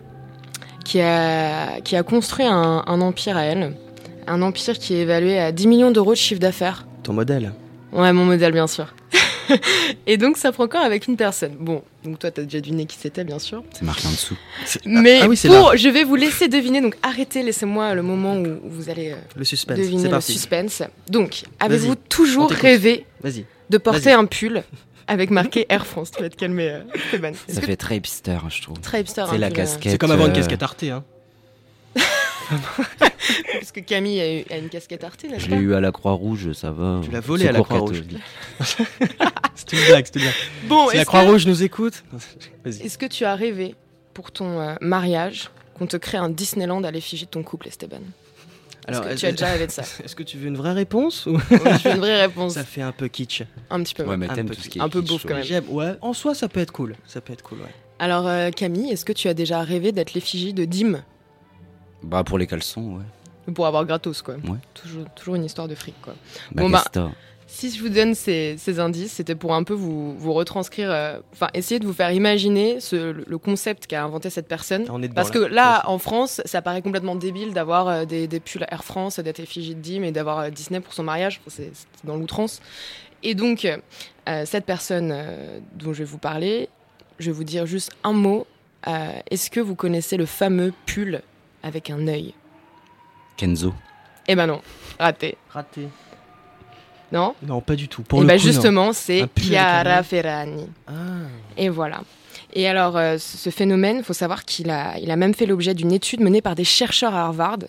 [0.86, 3.76] qui a, qui a construit un, un empire à elle.
[4.28, 6.86] Un empire qui est évalué à 10 millions d'euros de chiffre d'affaires.
[7.04, 7.52] Ton modèle.
[7.92, 8.94] Ouais, mon modèle, bien sûr.
[10.08, 11.54] et donc ça prend corps avec une personne.
[11.60, 13.64] Bon, donc toi t'as déjà deviné qui c'était bien sûr.
[13.74, 14.38] C'est marqué en dessous.
[14.86, 15.76] Mais Ah oui, c'est pour, là.
[15.76, 19.44] je vais vous laisser deviner, donc arrêtez, laissez-moi le moment où vous allez euh, Le
[19.44, 19.78] suspense.
[19.80, 20.34] deviner le parti.
[20.34, 20.84] suspense.
[21.10, 23.06] Donc, avez-vous toujours rêvé
[23.72, 24.64] de porter un pull?
[25.10, 28.62] Avec marqué Air France Tu vas te calmer, euh, Ça que fait très hipster, je
[28.62, 28.80] trouve.
[28.80, 29.91] Très hipster, C'est un la euh, casquette.
[29.91, 30.84] C'est comme avoir une euh, casquette Arte.
[30.84, 31.04] Hein.
[33.54, 35.82] Parce que Camille a, eu- a une casquette Arte, n'est-ce Je pas l'ai eu à
[35.82, 37.02] la Croix-Rouge, ça va.
[37.04, 38.04] Tu l'as volé à la Croix-Rouge.
[39.56, 40.34] C'est une blague, c'est une blague.
[40.67, 42.04] Bon, si la que- Croix-Rouge nous écoute.
[42.65, 43.76] Est-ce que tu as rêvé
[44.13, 48.00] pour ton euh, mariage qu'on te crée un Disneyland à l'effigie de ton couple, Esteban?
[48.88, 50.72] Alors, Est-ce que tu as déjà rêvé de ça Est-ce que tu veux une vraie
[50.74, 51.56] réponse ou Je
[51.88, 52.54] veux une vraie réponse.
[52.54, 53.44] Ça fait un peu kitsch.
[53.70, 54.04] Un petit peu.
[54.04, 55.44] Ouais, mais Un t'aimes peu tout ce qui est un peu kitsch, beauf quand même.
[55.44, 56.96] J'aime- Ouais, en soi, ça peut être cool.
[57.06, 57.74] Ça peut être cool, ouais.
[58.00, 61.02] Alors euh, Camille, est-ce que tu as déjà rêvé d'être l'effigie de Dim?
[62.02, 63.54] Bah, pour les caleçons, ouais.
[63.54, 64.58] pour avoir gratos quoi Ouais.
[64.74, 66.15] toujours, toujours une histoire de fric quoi.
[66.54, 66.84] Bon, bah.
[67.52, 71.20] Si je vous donne ces, ces indices, c'était pour un peu vous, vous retranscrire, euh,
[71.34, 74.86] enfin essayer de vous faire imaginer ce, le- le concept qu'a inventé cette personne.
[74.90, 75.50] On est dedans, Parce que là.
[75.82, 79.40] là, en France, ça paraît complètement débile d'avoir euh, des, des pulls Air France, d'être
[79.40, 81.42] effigie de Dim et d'avoir euh, Disney pour son mariage.
[81.42, 82.62] Enfin, C'est c'est dans l'outrance.
[83.24, 86.70] Et donc, euh, cette personne euh, dont je vais vous parler,
[87.18, 88.46] je vais vous dire juste un mot.
[88.88, 91.22] Euh, Est-ce que vous connaissez le fameux pull
[91.64, 92.36] avec un œil?
[93.38, 93.74] Kenzo.
[94.28, 94.62] Eh ben non,
[95.00, 95.36] raté.
[95.50, 95.88] Raté.
[97.12, 98.02] Non Non, pas du tout.
[98.04, 98.52] Pour Et le bah coup, non.
[98.52, 100.04] justement, c'est Chiara.
[100.04, 100.67] Ferragni.
[100.88, 100.91] Ah.
[101.58, 102.02] Et voilà.
[102.54, 105.74] Et alors, euh, ce phénomène, il faut savoir qu'il a, il a même fait l'objet
[105.74, 107.60] d'une étude menée par des chercheurs à Harvard,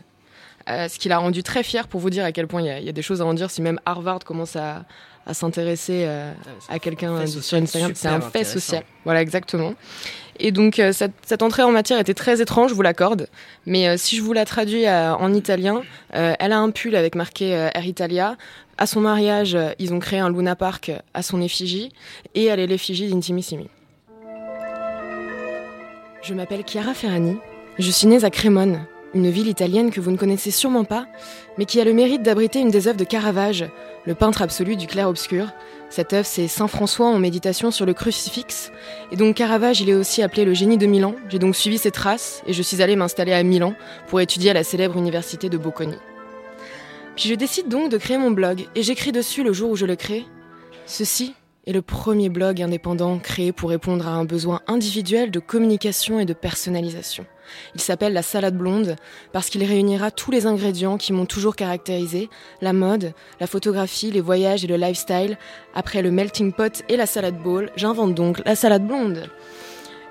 [0.68, 2.70] euh, ce qui l'a rendu très fier pour vous dire à quel point il y,
[2.70, 4.84] a, il y a des choses à en dire si même Harvard commence à,
[5.26, 6.32] à s'intéresser euh,
[6.68, 7.92] à quelqu'un sur Instagram.
[7.94, 8.84] C'est un fait social.
[9.04, 9.74] Voilà, exactement.
[10.40, 13.28] Et donc, euh, cette, entrée en matière était très étrange, je vous l'accorde.
[13.66, 17.14] Mais euh, si je vous la traduis euh, en italien, elle a un pull avec
[17.14, 18.36] marqué Air Italia.
[18.78, 21.92] À son mariage, ils ont créé un Luna Park à son effigie.
[22.34, 23.68] Et elle est l'effigie d'Intimissimi.
[26.22, 27.36] Je m'appelle Chiara Ferrani.
[27.78, 31.06] Je suis née à Crémone, une ville italienne que vous ne connaissez sûrement pas,
[31.58, 33.64] mais qui a le mérite d'abriter une des œuvres de Caravage,
[34.06, 35.48] le peintre absolu du clair-obscur.
[35.88, 38.70] Cette œuvre, c'est Saint François en méditation sur le crucifix.
[39.10, 41.14] Et donc Caravage, il est aussi appelé le génie de Milan.
[41.28, 43.74] J'ai donc suivi ses traces et je suis allée m'installer à Milan
[44.06, 45.96] pour étudier à la célèbre université de Bocconi.
[47.16, 49.86] Puis je décide donc de créer mon blog et j'écris dessus le jour où je
[49.86, 50.24] le crée.
[50.86, 51.34] Ceci
[51.66, 56.24] est le premier blog indépendant créé pour répondre à un besoin individuel de communication et
[56.24, 57.26] de personnalisation.
[57.74, 58.96] Il s'appelle La Salade Blonde
[59.32, 62.28] parce qu'il réunira tous les ingrédients qui m'ont toujours caractérisé,
[62.60, 65.38] la mode, la photographie, les voyages et le lifestyle.
[65.74, 69.28] Après le melting pot et la salade bowl, j'invente donc la salade blonde.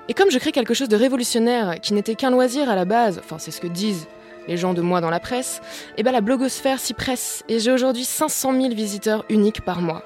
[0.08, 3.20] Et comme je crée quelque chose de révolutionnaire qui n'était qu'un loisir à la base,
[3.22, 4.08] enfin c'est ce que disent
[4.48, 5.60] les gens de moi dans la presse,
[5.96, 10.02] et ben la blogosphère s'y presse et j'ai aujourd'hui 500 000 visiteurs uniques par mois.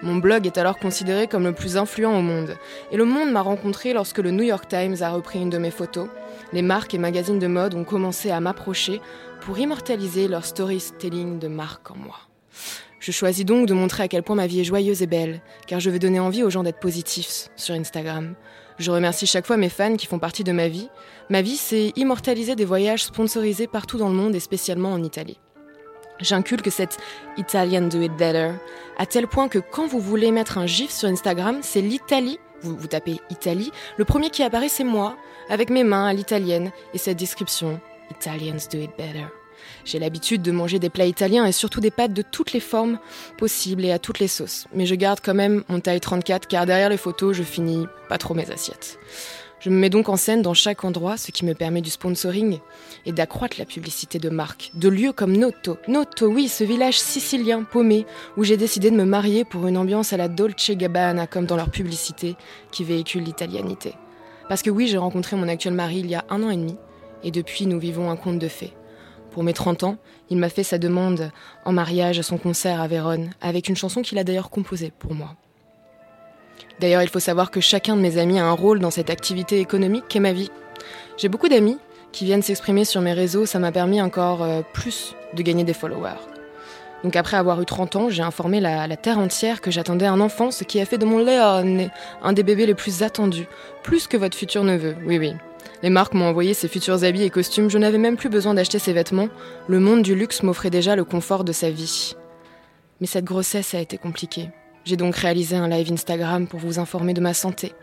[0.00, 2.56] Mon blog est alors considéré comme le plus influent au monde.
[2.92, 5.72] Et le monde m'a rencontré lorsque le New York Times a repris une de mes
[5.72, 6.08] photos.
[6.52, 9.00] Les marques et magazines de mode ont commencé à m'approcher
[9.40, 12.16] pour immortaliser leur storytelling de marque en moi.
[13.00, 15.80] Je choisis donc de montrer à quel point ma vie est joyeuse et belle, car
[15.80, 18.34] je veux donner envie aux gens d'être positifs sur Instagram.
[18.78, 20.88] Je remercie chaque fois mes fans qui font partie de ma vie.
[21.28, 25.40] Ma vie, c'est immortaliser des voyages sponsorisés partout dans le monde et spécialement en Italie.
[26.20, 26.98] J'inculque cette
[27.36, 28.52] Italian do it better,
[28.96, 32.86] à tel point que quand vous voulez mettre un gif sur Instagram, c'est l'Italie, vous,
[32.88, 35.16] tapez Italie, le premier qui apparaît c'est moi,
[35.48, 39.26] avec mes mains à l'italienne et cette description Italians do it better.
[39.84, 42.98] J'ai l'habitude de manger des plats italiens et surtout des pâtes de toutes les formes
[43.36, 44.66] possibles et à toutes les sauces.
[44.74, 48.18] Mais je garde quand même mon taille 34 car derrière les photos, je finis pas
[48.18, 48.98] trop mes assiettes.
[49.60, 52.60] Je me mets donc en scène dans chaque endroit, ce qui me permet du sponsoring
[53.06, 55.78] et d'accroître la publicité de marques, de lieux comme Noto.
[55.88, 60.12] Noto, oui, ce village sicilien paumé où j'ai décidé de me marier pour une ambiance
[60.12, 62.36] à la Dolce Gabbana comme dans leur publicité
[62.70, 63.94] qui véhicule l'italianité.
[64.48, 66.76] Parce que oui, j'ai rencontré mon actuel mari il y a un an et demi
[67.24, 68.74] et depuis nous vivons un conte de fées.
[69.32, 69.98] Pour mes 30 ans,
[70.30, 71.30] il m'a fait sa demande
[71.64, 75.14] en mariage à son concert à Vérone, avec une chanson qu'il a d'ailleurs composée pour
[75.14, 75.36] moi.
[76.80, 79.60] D'ailleurs, il faut savoir que chacun de mes amis a un rôle dans cette activité
[79.60, 80.50] économique qu'est ma vie.
[81.16, 81.78] J'ai beaucoup d'amis
[82.12, 85.74] qui viennent s'exprimer sur mes réseaux, ça m'a permis encore euh, plus de gagner des
[85.74, 86.20] followers.
[87.04, 90.50] Donc après avoir eu 30 ans, j'ai informé la, terre entière que j'attendais un enfant,
[90.50, 91.90] ce qui a fait de mon Léon
[92.22, 93.46] un des bébés les plus attendus,
[93.82, 95.34] plus que votre futur neveu, oui oui.
[95.82, 98.80] Les marques m'ont envoyé ses futurs habits et costumes, je n'avais même plus besoin d'acheter
[98.80, 99.28] ses vêtements,
[99.68, 102.16] le monde du luxe m'offrait déjà le confort de sa vie.
[103.00, 104.48] Mais cette grossesse a été compliquée.
[104.88, 107.74] J'ai donc réalisé un live Instagram pour vous informer de ma santé.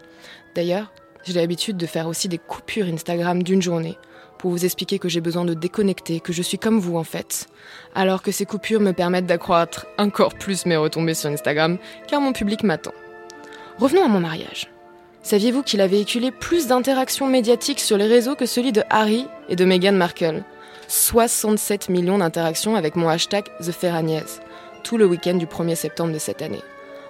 [0.56, 0.92] D'ailleurs,
[1.24, 3.96] j'ai l'habitude de faire aussi des coupures Instagram d'une journée
[4.40, 7.46] pour vous expliquer que j'ai besoin de déconnecter, que je suis comme vous en fait.
[7.94, 12.34] Alors que ces coupures me permettent d'accroître encore plus mes retombées sur Instagram, car mon
[12.34, 12.94] public m'attend.
[13.78, 14.72] Revenons à mon mariage.
[15.22, 19.56] Saviez-vous qu'il a véhiculé plus d'interactions médiatiques sur les réseaux que celui de Harry et
[19.56, 20.44] de Meghan Markle?
[20.88, 24.42] 67 millions d'interactions avec mon hashtag TheFerragnès,
[24.84, 26.64] tout le week-end du 1er septembre de cette année.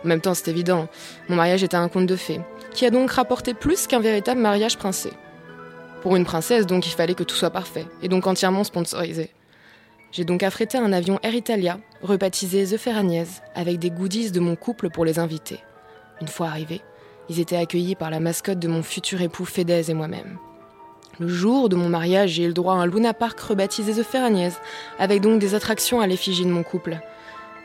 [0.05, 0.87] En même temps, c'est évident,
[1.29, 2.39] mon mariage était un conte de fées,
[2.71, 5.09] qui a donc rapporté plus qu'un véritable mariage princé.
[6.03, 9.31] Pour une princesse, donc, il fallait que tout soit parfait, et donc entièrement sponsorisé.
[10.11, 14.55] J'ai donc affrété un avion Air Italia, rebaptisé The Ferragnès, avec des goodies de mon
[14.55, 15.59] couple pour les invités.
[16.21, 16.81] Une fois arrivés,
[17.27, 20.37] ils étaient accueillis par la mascotte de mon futur époux Fedez et moi-même.
[21.19, 24.05] Le jour de mon mariage, j'ai eu le droit à un Luna Park rebaptisé The
[24.05, 24.53] Ferragnès,
[24.99, 26.99] avec donc des attractions à l'effigie de mon couple.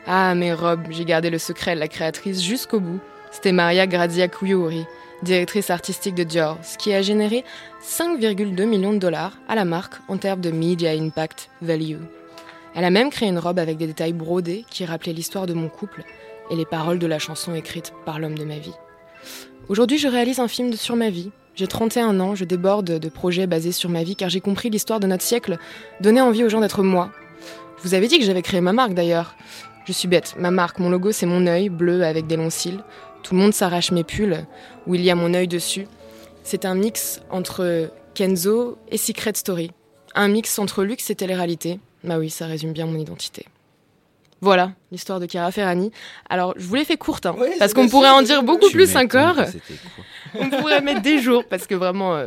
[0.07, 2.99] Ah, mes robes, j'ai gardé le secret de la créatrice jusqu'au bout.
[3.29, 4.85] C'était Maria Grazia Cuyuri,
[5.21, 7.45] directrice artistique de Dior, ce qui a généré
[7.83, 11.97] 5,2 millions de dollars à la marque en termes de Media Impact Value.
[12.73, 15.69] Elle a même créé une robe avec des détails brodés qui rappelaient l'histoire de mon
[15.69, 16.03] couple
[16.49, 18.75] et les paroles de la chanson écrite par l'homme de ma vie.
[19.69, 21.29] Aujourd'hui, je réalise un film sur ma vie.
[21.53, 24.99] J'ai 31 ans, je déborde de projets basés sur ma vie car j'ai compris l'histoire
[24.99, 25.59] de notre siècle,
[25.99, 27.11] donner envie aux gens d'être moi.
[27.83, 29.35] Vous avais dit que j'avais créé ma marque d'ailleurs.
[29.85, 32.83] Je suis bête, ma marque, mon logo c'est mon œil bleu avec des longs cils.
[33.23, 34.45] Tout le monde s'arrache mes pulls
[34.87, 35.87] où il y a mon œil dessus.
[36.43, 39.71] C'est un mix entre Kenzo et Secret Story.
[40.15, 41.79] Un mix entre luxe et télé-réalité.
[42.03, 43.45] Bah oui, ça résume bien mon identité.
[44.41, 45.91] Voilà l'histoire de Chiara Ferrani.
[46.27, 49.35] Alors, je vous l'ai fait courte, hein, parce qu'on pourrait en dire beaucoup plus encore.
[50.33, 52.25] On pourrait mettre des jours, parce que vraiment,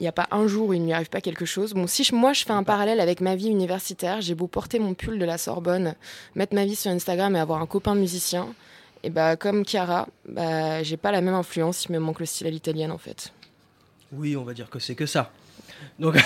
[0.00, 1.72] il n'y a pas un jour où il ne lui arrive pas quelque chose.
[1.72, 4.94] Bon, si moi je fais un parallèle avec ma vie universitaire, j'ai beau porter mon
[4.94, 5.94] pull de la Sorbonne,
[6.34, 8.48] mettre ma vie sur Instagram et avoir un copain musicien,
[9.02, 12.46] et bah comme Chiara, bah j'ai pas la même influence, il me manque le style
[12.46, 13.32] à l'italienne en fait.
[14.12, 15.32] Oui, on va dire que c'est que ça.
[15.98, 16.16] Donc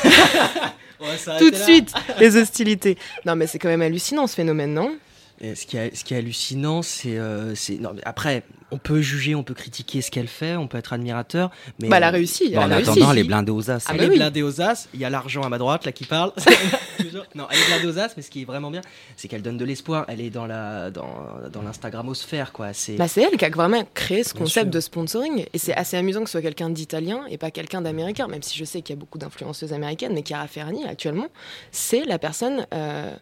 [1.39, 2.99] tout de suite les hostilités.
[3.25, 4.97] Non mais c'est quand même hallucinant ce phénomène, non?
[5.41, 7.17] Et ce, qui est, ce qui est hallucinant, c'est.
[7.17, 10.93] Euh, non, après, on peut juger, on peut critiquer ce qu'elle fait, on peut être
[10.93, 11.51] admirateur.
[11.81, 12.57] Mais bah, elle a réussi.
[12.59, 13.85] en attendant, elle est blindée aux as.
[13.87, 14.89] Ah, elle est blindée aux as.
[14.93, 16.33] Il y a l'argent à ma droite, là, qui parle.
[17.35, 18.83] non, elle est blindée aux as, mais ce qui est vraiment bien,
[19.17, 20.05] c'est qu'elle donne de l'espoir.
[20.09, 21.09] Elle est dans la dans,
[21.51, 22.75] dans l'Instagramosphère, quoi.
[22.75, 25.47] C'est bah, elle qui a vraiment créé ce concept de sponsoring.
[25.55, 28.59] Et c'est assez amusant que ce soit quelqu'un d'italien et pas quelqu'un d'américain, même si
[28.59, 31.29] je sais qu'il y a beaucoup d'influenceuses américaines, mais Chiara Ferrani, actuellement,
[31.73, 32.67] c'est la personne.
[32.75, 33.17] Euh,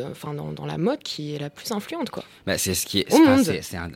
[0.00, 2.24] enfin dans, dans, la mode qui est la plus influente quoi.
[2.46, 3.06] Bah, c'est ce qui est,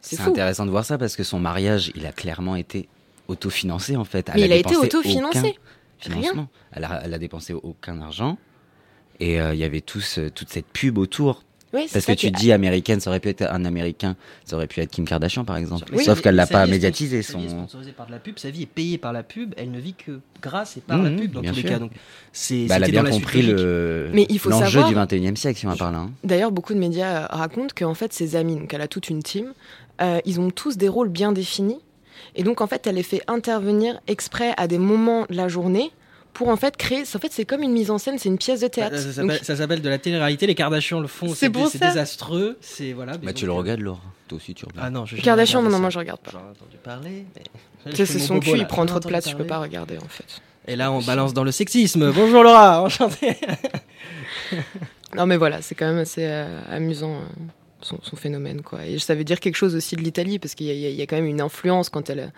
[0.03, 2.89] c'est intéressant de voir ça parce que son mariage, il a clairement été
[3.29, 4.31] autofinancé en fait.
[4.35, 5.59] Mais il a été autofinancé.
[5.99, 6.49] Financement.
[6.73, 8.37] Elle a, elle a dépensé aucun argent
[9.19, 11.43] et euh, il y avait tous, toute cette pub autour
[11.93, 14.91] parce que tu dis américaine, ça aurait pu être un américain, ça aurait pu être
[14.91, 15.85] Kim Kardashian par exemple.
[16.03, 17.23] Sauf qu'elle l'a pas médiatisé.
[17.23, 17.33] Son...
[17.33, 19.55] Sa vie est sponsorisée par de la pub, sa vie est payée par la pub,
[19.57, 21.79] elle ne vit que grâce et par la mmh, pub dans tous les cas.
[21.79, 21.93] Donc,
[22.33, 25.67] c'est, bah, elle a bien compris le, Mais il faut l'enjeu du 21e siècle si
[25.67, 25.95] on en parle.
[25.95, 26.11] Hein.
[26.25, 29.23] D'ailleurs, beaucoup de médias euh, racontent qu'en fait, ses amis, donc elle a toute une
[29.23, 29.53] team,
[30.01, 31.81] euh, ils ont tous des rôles bien définis.
[32.35, 35.91] Et donc, en fait, elle les fait intervenir exprès à des moments de la journée
[36.37, 37.01] pour en fait créer.
[37.01, 38.97] En fait, c'est comme une mise en scène, c'est une pièce de théâtre.
[39.25, 40.47] Bah, ça s'appelle de la télé-réalité.
[40.47, 41.29] Les Kardashians le font.
[41.35, 42.59] C'est désastreux.
[42.61, 43.17] C'est voilà.
[43.17, 44.03] Bah, tu le regardes, Laure.
[44.29, 44.87] Toi aussi, tu regardes.
[44.87, 46.33] Ah non, je Kardashian, non, moi je regarde pas.
[46.33, 47.25] J'en ai entendu parler.
[47.87, 47.95] Mais...
[47.95, 50.43] c'est son cul, il prend trop de place, je peux pas regarder en fait.
[50.69, 52.13] Et là, on balance dans le sexisme.
[52.13, 53.37] Bonjour Laura, enchanté.
[55.17, 57.15] non, mais voilà, c'est quand même assez euh, amusant.
[57.15, 57.19] Euh,
[57.83, 60.73] son, phénomène quoi et ça veut dire quelque chose aussi de l'Italie parce qu'il y,
[60.73, 62.33] y, a quand même une influence quand elle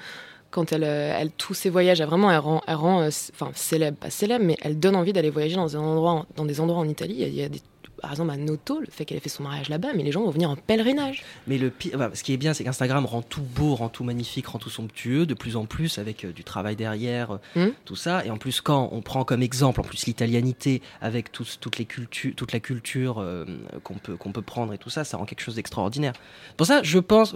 [0.50, 3.98] quand elle, euh, elle tous ses voyages, elle vraiment, elle rend, elle euh, enfin célèbre,
[3.98, 6.88] pas célèbre, mais elle donne envie d'aller voyager dans, un endroit, dans des endroits en
[6.88, 7.16] Italie.
[7.18, 7.60] Il y a des
[8.00, 10.22] par exemple à Noto, le fait qu'elle ait fait son mariage là-bas, mais les gens
[10.22, 11.24] vont venir en pèlerinage.
[11.46, 14.46] Mais le pire, ce qui est bien, c'est qu'Instagram rend tout beau, rend tout magnifique,
[14.46, 17.72] rend tout somptueux, de plus en plus avec euh, du travail derrière, euh, hmm.
[17.84, 18.24] tout ça.
[18.24, 22.32] Et en plus, quand on prend comme exemple, en plus l'italianité avec toutes les cultures,
[22.36, 23.44] toute la culture euh,
[23.82, 26.12] qu'on peut qu'on peut prendre et tout ça, ça rend quelque chose d'extraordinaire.
[26.56, 27.34] Pour ça, je pense,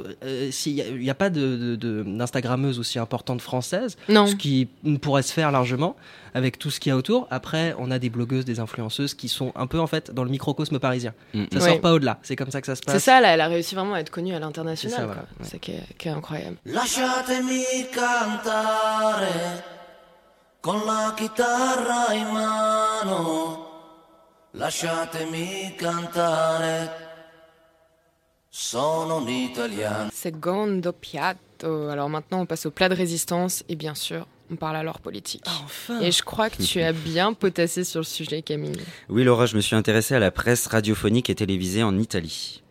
[0.51, 4.68] s'il n'y a, pas d'instagrammeuse de, aussi importante française, ce qui
[5.01, 5.96] pourrait se faire largement
[6.34, 7.26] avec tout ce qu'il y a autour.
[7.30, 10.30] Après, on a des blogueuses, des influenceuses qui sont un peu en fait dans le
[10.30, 11.14] microcosme parisien.
[11.34, 11.44] Mm.
[11.52, 12.18] Ça sort pas au-delà.
[12.22, 12.94] C'est comme ça que ça se passe.
[12.94, 15.26] C'est ça, là, elle a réussi vraiment à être connue à l'international.
[15.40, 16.56] C'est ça, qui, est, incroyable.
[16.66, 17.64] Lasciatemi
[17.94, 19.62] cantare
[20.60, 23.66] con la chitarra in mano.
[24.52, 27.10] Lasciatemi cantare.
[28.48, 30.10] Sono un italiano.
[30.12, 31.88] Secondo piatto.
[31.88, 35.44] Alors maintenant, on passe au plat de résistance et bien sûr, on parle alors politique.
[35.64, 36.00] Enfin.
[36.00, 38.80] Et je crois que tu as bien potassé sur le sujet, Camille.
[39.08, 42.62] Oui, Laura, je me suis intéressée à la presse radiophonique et télévisée en Italie.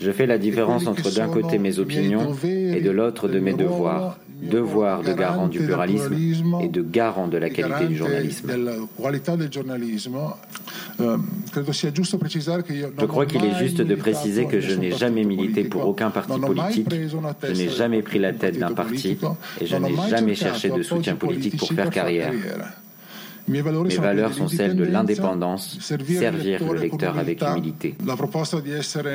[0.00, 4.18] Je fais la différence entre d'un côté mes opinions et de l'autre de mes devoirs.
[4.42, 8.50] Devoir de garant du pluralisme et de garant de la qualité du journalisme.
[10.98, 16.38] Je crois qu'il est juste de préciser que je n'ai jamais milité pour aucun parti
[16.40, 19.18] politique, je n'ai jamais pris la tête d'un parti
[19.60, 22.32] et je n'ai jamais cherché de soutien politique pour faire carrière.
[23.48, 27.94] Mes valeurs sont celles de l'indépendance, servir le lecteur avec humilité.
[28.06, 28.16] La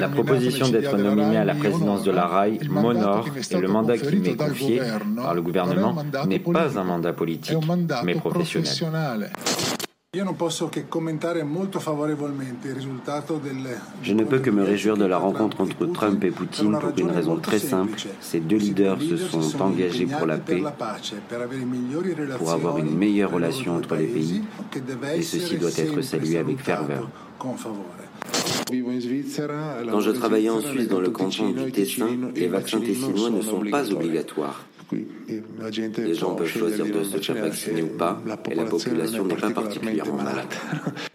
[0.10, 4.36] proposition d'être nominé à la présidence de la RAI m'honore et le mandat qui m'est
[4.36, 4.82] confié
[5.16, 5.96] par le gouvernement
[6.28, 7.58] n'est pas un mandat politique,
[8.04, 9.30] mais professionnel.
[14.04, 17.12] Je ne peux que me réjouir de la rencontre entre Trump et Poutine pour une
[17.12, 18.00] raison très simple.
[18.22, 20.64] Ces deux leaders se sont engagés pour la paix,
[22.38, 24.42] pour avoir une meilleure relation entre les pays,
[25.16, 27.10] et ceci doit être salué avec ferveur.
[27.38, 27.58] Quand
[30.00, 33.92] je travaillais en Suisse dans le canton du Tessin, les vaccins tessinois ne sont pas
[33.92, 34.64] obligatoires.
[34.92, 38.22] Les gens peuvent choisir de se faire vacciner ou pas,
[38.52, 40.46] et la population n'est pas particulièrement malade.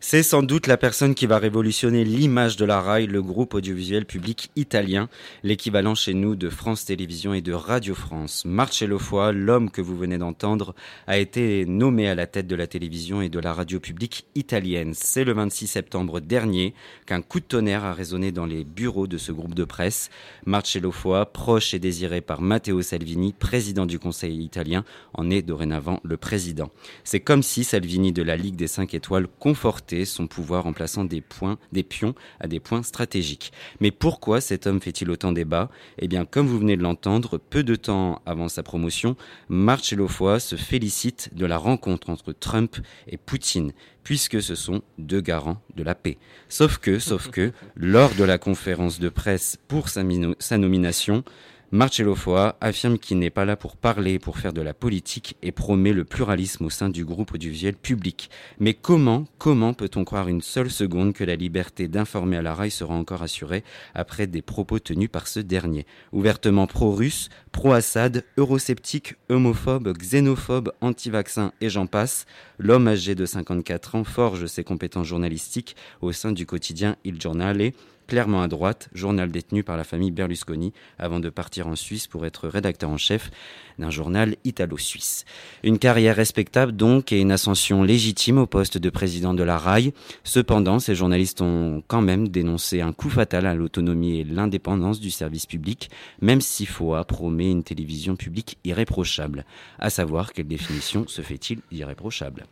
[0.00, 4.06] C'est sans doute la personne qui va révolutionner l'image de la RAI, le groupe audiovisuel
[4.06, 5.08] public italien,
[5.44, 8.44] l'équivalent chez nous de France Télévisions et de Radio France.
[8.44, 10.74] Marcello Foy, l'homme que vous venez d'entendre,
[11.06, 14.94] a été nommé à la tête de la télévision et de la radio publique italienne.
[14.94, 16.74] C'est le 26 septembre dernier
[17.06, 20.10] qu'un coup de tonnerre a résonné dans les bureaux de ce groupe de presse.
[20.44, 26.00] Marcello Foy, proche et désiré par Matteo Salvini, président du Conseil italien, en est dorénavant
[26.02, 26.70] le président.
[27.04, 31.04] C'est comme si Salvini de la Ligue des 5 étoiles confortait son pouvoir en plaçant
[31.04, 33.52] des points, des pions à des points stratégiques.
[33.80, 35.70] Mais pourquoi cet homme fait-il autant débat?
[35.98, 39.16] Eh bien, comme vous venez de l'entendre, peu de temps avant sa promotion,
[39.48, 45.20] Marcello Foy se félicite de la rencontre entre Trump et Poutine puisque ce sont deux
[45.20, 46.18] garants de la paix.
[46.48, 50.02] Sauf que, sauf que, lors de la conférence de presse pour sa,
[50.38, 51.22] sa nomination,
[51.72, 55.52] Marcello Foa affirme qu'il n'est pas là pour parler, pour faire de la politique et
[55.52, 58.28] promet le pluralisme au sein du groupe audiovisuel public.
[58.58, 62.70] Mais comment, comment peut-on croire une seule seconde que la liberté d'informer à la RAI
[62.70, 63.62] sera encore assurée
[63.94, 65.86] après des propos tenus par ce dernier?
[66.10, 72.26] Ouvertement pro-russe, pro-Assad, eurosceptique, homophobe, xénophobe, anti-vaccin et j'en passe,
[72.58, 77.70] l'homme âgé de 54 ans forge ses compétences journalistiques au sein du quotidien Il Giornale
[78.10, 82.26] clairement à droite, journal détenu par la famille Berlusconi, avant de partir en Suisse pour
[82.26, 83.30] être rédacteur en chef
[83.78, 85.24] d'un journal italo-suisse.
[85.62, 89.94] Une carrière respectable donc et une ascension légitime au poste de président de la RAI.
[90.24, 95.12] Cependant, ces journalistes ont quand même dénoncé un coup fatal à l'autonomie et l'indépendance du
[95.12, 95.88] service public,
[96.20, 99.44] même si FOA promet une télévision publique irréprochable.
[99.78, 102.44] À savoir, quelle définition se fait-il irréprochable?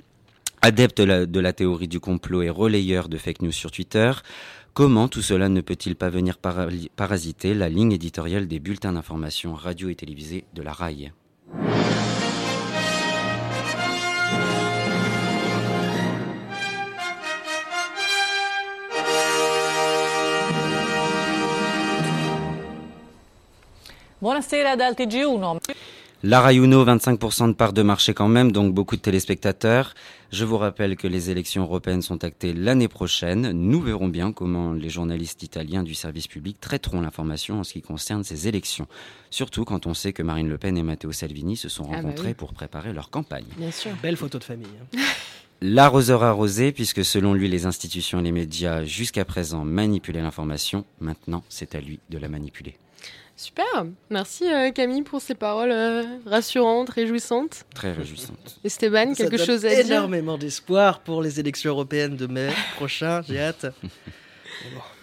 [0.61, 4.11] Adepte de la, théorie du complot et relayeur de fake news sur Twitter,
[4.75, 9.89] Comment tout cela ne peut-il pas venir parasiter la ligne éditoriale des bulletins d'information radio
[9.89, 11.13] et télévisés de la RAI?
[24.21, 25.59] Buonasera dal TG1.
[26.25, 29.95] Lara Uno, 25% de part de marché quand même, donc beaucoup de téléspectateurs.
[30.33, 33.53] Je vous rappelle que les élections européennes sont actées l'année prochaine.
[33.53, 37.83] Nous verrons bien comment les journalistes italiens du service public traiteront l'information en ce qui
[37.83, 38.89] concerne ces élections.
[39.31, 41.97] Surtout quand on sait que Marine Le Pen et Matteo Salvini se sont ah bah
[41.99, 43.47] rencontrés pour préparer leur campagne.
[43.57, 43.93] Bien sûr.
[44.03, 44.67] Belle photo de famille.
[44.97, 44.99] Hein.
[45.61, 50.85] L'arroseur arrosé, puisque selon lui, les institutions et les médias jusqu'à présent manipulaient l'information.
[51.01, 52.77] Maintenant, c'est à lui de la manipuler.
[53.41, 57.67] Super, merci euh, Camille pour ces paroles euh, rassurantes, réjouissantes.
[57.73, 58.59] Très réjouissantes.
[58.65, 59.87] Esteban, quelque chose à dire?
[59.93, 63.67] Énormément d'espoir pour les élections européennes de mai prochain, j'ai hâte.
[63.85, 64.81] Bon,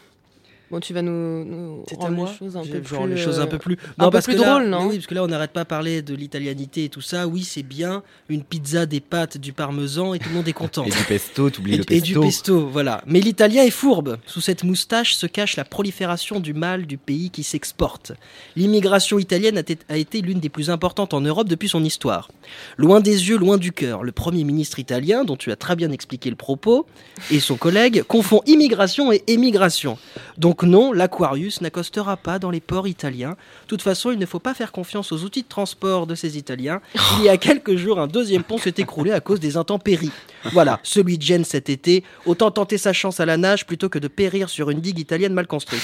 [0.81, 3.77] tu vas nous, nous rendre les choses un peu plus, les choses un peu plus,
[3.97, 6.01] non, un peu plus drôles, non Oui, parce que là, on n'arrête pas de parler
[6.01, 7.27] de l'italianité et tout ça.
[7.27, 10.83] Oui, c'est bien une pizza, des pâtes, du parmesan et tout le monde est content.
[10.85, 11.93] et du pesto, t'oublies le pesto.
[11.93, 13.03] Et du pesto, voilà.
[13.05, 14.17] Mais l'italien est fourbe.
[14.25, 18.11] Sous cette moustache se cache la prolifération du mal du pays qui s'exporte.
[18.55, 22.29] L'immigration italienne a été l'une des plus importantes en Europe depuis son histoire.
[22.77, 25.91] Loin des yeux, loin du cœur, le premier ministre italien, dont tu as très bien
[25.91, 26.85] expliqué le propos,
[27.31, 29.97] et son collègue confond immigration et émigration.
[30.37, 33.31] Donc donc non, l'Aquarius n'accostera pas dans les ports italiens.
[33.31, 36.37] De toute façon, il ne faut pas faire confiance aux outils de transport de ces
[36.37, 36.79] Italiens.
[37.17, 40.13] Il y a quelques jours, un deuxième pont s'est écroulé à cause des intempéries.
[40.53, 43.99] Voilà, celui de Gênes cet été, autant tenter sa chance à la nage plutôt que
[43.99, 45.81] de périr sur une digue italienne mal construite.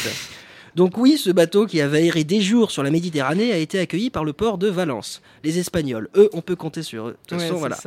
[0.75, 4.09] Donc oui, ce bateau qui avait erré des jours sur la Méditerranée a été accueilli
[4.09, 5.21] par le port de Valence.
[5.43, 7.11] Les Espagnols, eux, on peut compter sur eux.
[7.11, 7.77] De toute façon, voilà.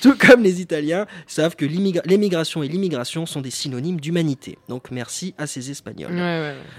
[0.00, 4.58] Tout comme les Italiens savent que l'émigration et l'immigration sont des synonymes d'humanité.
[4.68, 6.12] Donc merci à ces Espagnols.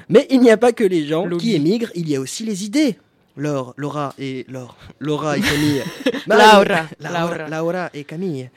[0.09, 2.65] Mais il n'y a pas que les gens qui émigrent, il y a aussi les
[2.65, 2.97] idées.
[3.37, 5.83] Laure, Laura et Laure, Laura et Camille.
[6.27, 8.49] Laura, Laura, Laura et Camille.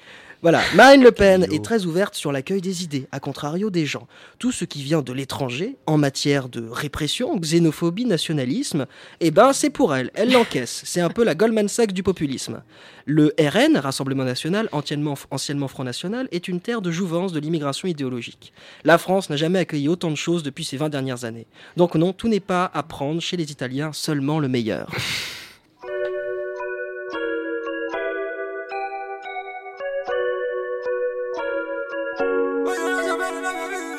[0.45, 4.07] Voilà, Marine Le Pen est très ouverte sur l'accueil des idées, à contrario des gens.
[4.39, 8.85] Tout ce qui vient de l'étranger, en matière de répression, xénophobie, nationalisme,
[9.21, 10.83] eh ben c'est pour elle, elle l'encaisse.
[10.85, 12.63] C'est un peu la Goldman Sachs du populisme.
[13.07, 17.89] Le RN, Rassemblement National, anciennement, anciennement Front National, est une terre de jouvence de l'immigration
[17.89, 18.53] idéologique.
[18.85, 21.47] La France n'a jamais accueilli autant de choses depuis ces 20 dernières années.
[21.79, 24.91] Donc non, tout n'est pas à prendre chez les Italiens, seulement le meilleur.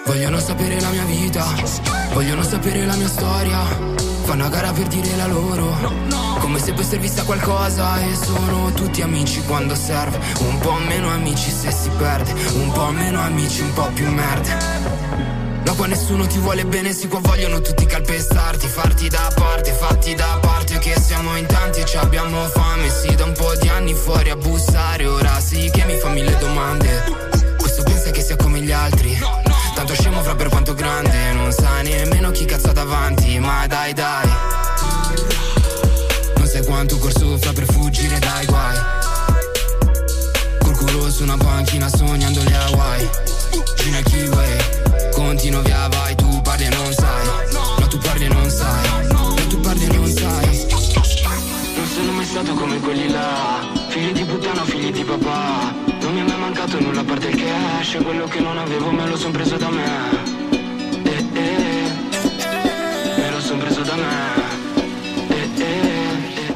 [0.05, 1.43] Vogliono sapere la mia vita,
[2.13, 3.59] vogliono sapere la mia storia.
[4.23, 5.75] Fanno a gara per dire la loro,
[6.39, 7.99] come se poi servisse a qualcosa.
[8.01, 10.19] E sono tutti amici quando serve.
[10.39, 14.57] Un po' meno amici se si perde, un po' meno amici, un po' più merda.
[15.65, 20.13] No, qua nessuno ti vuole bene, si qua vogliono tutti calpestarti, farti da parte, fatti
[20.13, 23.67] da parte, che siamo in tanti e ci abbiamo fame, sì, da un po' di
[23.69, 27.03] anni fuori a bussare, ora sì che mi fa mille domande,
[27.57, 29.17] questo pensa che sia come gli altri,
[29.75, 34.29] tanto scemo fra per quanto grande, non sa nemmeno chi cazzo davanti, ma dai dai,
[36.37, 38.77] non sai quanto corso fra per fuggire dai guai,
[40.59, 43.09] col culo su una panchina sognando le Hawaii,
[43.75, 44.83] Gina Kiway.
[45.11, 47.25] Continuo via vai, tu parli e non sai.
[47.51, 49.07] No, tu parli e non sai.
[49.07, 50.67] No, tu parli e non sai.
[51.75, 53.59] Non sono mai stato come quelli là.
[53.89, 57.35] Figli di puttana, figli di papà Non mi è mai mancato nulla a parte il
[57.35, 59.83] cash Quello che non avevo me lo son preso da me
[61.03, 61.89] Eh, eh.
[63.17, 64.03] Me lo son preso da me
[65.29, 66.53] Eh, eh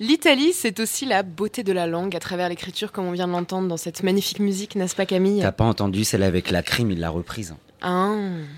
[0.00, 3.32] L'Italie, c'est aussi la beauté de la langue à travers l'écriture, comme on vient de
[3.32, 5.40] l'entendre dans cette magnifique musique, n'est-ce pas Camille?
[5.40, 7.54] T'as pas entendu celle avec la crime, il l'a reprise.
[7.86, 8.14] Ah,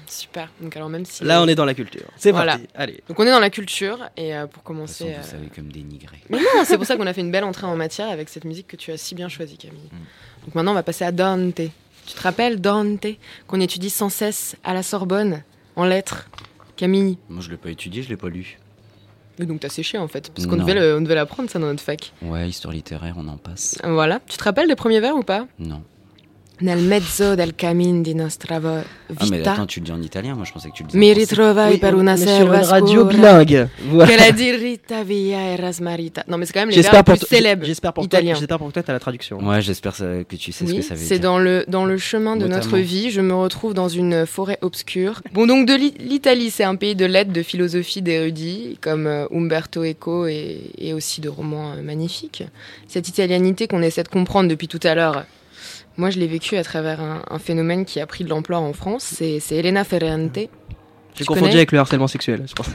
[0.06, 0.50] super.
[0.60, 2.06] Donc alors même si Là, on est dans la culture.
[2.16, 2.52] C'est Voilà.
[2.52, 2.68] parti.
[2.76, 3.02] Allez.
[3.08, 5.04] Donc on est dans la culture et euh, pour De toute commencer.
[5.14, 6.18] euh, vous savez comme dénigrer.
[6.30, 8.44] Mais non, c'est pour ça qu'on a fait une belle entrée en matière avec cette
[8.44, 9.90] musique que tu as si bien choisie, Camille.
[10.44, 11.56] Donc maintenant, on va passer à Dante.
[12.06, 13.06] Tu te rappelles Dante
[13.48, 15.42] qu'on étudie sans cesse à la Sorbonne
[15.74, 16.28] en lettres,
[16.76, 17.18] Camille?
[17.28, 18.58] Moi, je l'ai pas étudié, je l'ai pas lu.
[19.40, 21.66] Et donc t'as séché en fait, parce qu'on devait, le- on devait l'apprendre ça dans
[21.66, 22.12] notre fac.
[22.22, 23.76] Ouais, histoire littéraire, on en passe.
[23.84, 24.20] Voilà.
[24.26, 25.46] Tu te rappelles des premiers vers ou pas?
[25.58, 25.82] Non.
[26.58, 30.00] Nel mezzo del cammin di nostra vo- Ah, mais vita attends, tu le dis en
[30.00, 30.98] italien Moi, je pensais que tu le disais.
[30.98, 33.68] mi ritrovai Oui, per on una est sur une radio bilingue.
[33.90, 34.06] Voilà.
[34.06, 36.24] che la dirita via era smarrita.
[36.26, 38.82] Non mais c'est quand même les vers plus célèbres j'espère pour toi, j'espère pour toi,
[38.82, 39.36] t'as la traduction.
[39.46, 41.28] Ouais, j'espère que tu sais ce que ça veut c'est dire.
[41.28, 42.64] dans le, dans le chemin de Notamment.
[42.64, 43.10] notre vie.
[43.10, 45.20] Je me retrouve dans une forêt obscure.
[45.34, 49.26] Bon, donc de l'I- l'Italie, c'est un pays de lettres, de philosophie, d'érudits, comme euh,
[49.30, 52.44] Umberto Eco et, et aussi de romans euh, magnifiques.
[52.88, 55.26] Cette italianité qu'on essaie de comprendre depuis tout à l'heure,
[55.96, 58.72] moi je l'ai vécu à travers un, un phénomène qui a pris de l'ampleur en
[58.72, 59.04] France.
[59.04, 60.38] C'est c'est Elena Ferrante.
[61.14, 62.44] J'ai confondu avec le harcèlement sexuel.
[62.54, 62.72] pour ça.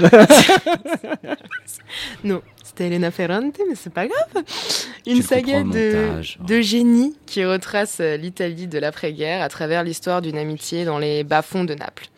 [2.24, 4.43] Non, c'était Elena Ferrante, mais c'est pas grave.
[5.05, 10.38] Une saga de, de génie qui retrace euh, l'Italie de l'après-guerre à travers l'histoire d'une
[10.38, 12.09] amitié dans les bas-fonds de Naples.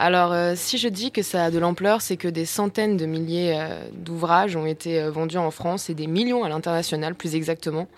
[0.00, 3.04] Alors, euh, si je dis que ça a de l'ampleur, c'est que des centaines de
[3.04, 7.34] milliers euh, d'ouvrages ont été euh, vendus en France et des millions à l'international, plus
[7.34, 7.88] exactement.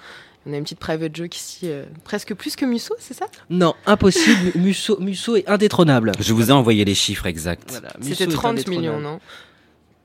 [0.46, 3.26] On a une petite private joke ici, euh, presque plus que Musso, c'est ça?
[3.50, 4.52] Non, impossible.
[4.54, 6.12] Musso, Musso est indétrônable.
[6.18, 7.70] Je vous ai envoyé les chiffres exacts.
[7.70, 8.80] Voilà, Musso C'était est 30 indétrônable.
[8.86, 9.20] millions, non?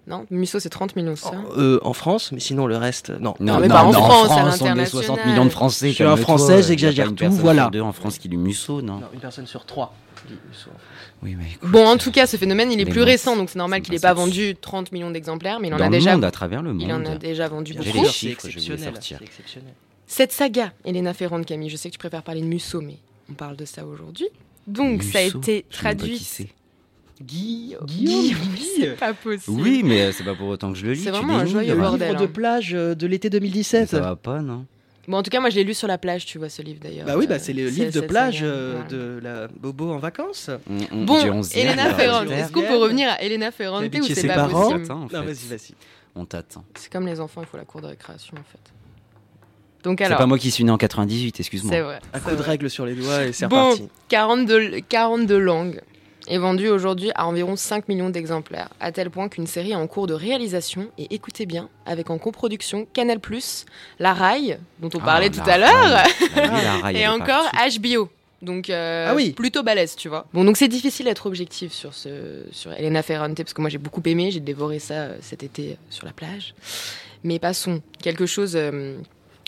[0.08, 1.42] Non, Musso, c'est 30 millions, c'est ça?
[1.58, 3.34] Euh, en France, mais sinon le reste, non.
[3.40, 4.88] Non, mais pas en France, à on est l'international.
[4.88, 5.90] 60 millions de Français.
[5.90, 7.64] Je suis un Français, j'exagère une tout, personne voilà.
[7.64, 9.96] sur deux en France qui lit Musso, non, Non, une personne sur trois.
[10.28, 10.70] dit Musso.
[11.24, 13.58] Oui, mais écoute, Bon, en tout cas, ce phénomène, il est plus récent, donc c'est
[13.58, 16.12] normal qu'il n'ait pas vendu 30 millions d'exemplaires, mais il en dans a le déjà
[16.14, 16.82] monde, à travers le monde.
[16.84, 17.88] Il en a déjà vendu J'ai beaucoup.
[17.96, 19.18] les Bien sûr, chiffres, c'est je vais les exceptionnel, sortir.
[19.20, 19.74] c'est exceptionnel.
[20.08, 22.98] Cette saga, Elena Ferrante, Camille, je sais que tu préfères parler de Musso, mais
[23.30, 24.28] on parle de ça aujourd'hui.
[24.68, 26.18] Donc, ça a été je sais même pas qui traduit.
[26.20, 26.48] c'est.
[27.22, 28.68] Guy, Guillaume, Guy.
[28.80, 29.62] c'est pas possible.
[29.62, 31.04] Oui, mais euh, c'est pas pour autant que je le lis.
[31.04, 32.32] C'est vraiment un joyeux bordel, livre de hein.
[32.34, 33.90] plage euh, de l'été Mais 2017.
[33.90, 34.66] Ça va pas, non?
[35.08, 36.80] Bon, en tout cas, moi, je l'ai lu sur la plage, tu vois, ce livre
[36.82, 37.06] d'ailleurs.
[37.06, 40.50] Bah oui, bah Euh, c'est le livre de plage euh, de la Bobo en vacances.
[40.70, 43.86] On- on- Bon, j'ai 11 hier, Elena Ferrante, est-ce qu'on peut revenir à Elena Ferrante
[43.96, 44.72] ou c'est pas parents.
[44.72, 45.16] possible en fait.
[45.18, 45.74] Non, vas-y, vas-y.
[46.16, 46.66] On t'attend.
[46.76, 48.72] C'est comme les enfants, il faut la cour de récréation en fait.
[49.86, 51.72] Donc C'est pas moi qui suis né en 98, excuse-moi.
[51.74, 52.00] c'est vrai.
[52.14, 53.88] Un coup de règle sur les doigts et c'est Bon, reparti.
[54.10, 55.80] 42, 42 langues
[56.28, 59.86] est vendue aujourd'hui à environ 5 millions d'exemplaires, à tel point qu'une série est en
[59.86, 63.20] cours de réalisation, et écoutez bien, avec en coproduction Canal+,
[64.00, 67.80] La Rail, dont on Ah, parlait la tout à l'heure, et encore partie.
[67.80, 68.10] HBO.
[68.42, 69.32] Donc euh, Ah oui.
[69.34, 70.26] plutôt balèze, tu vois.
[70.34, 73.78] Bon, donc c'est difficile d'être objectif sur ce sur Elena Ferrante parce que moi j'ai
[73.78, 76.54] beaucoup aimé, j'ai dévoré ça euh, cet été euh, sur la plage.
[77.24, 78.98] Mais passons, quelque chose euh,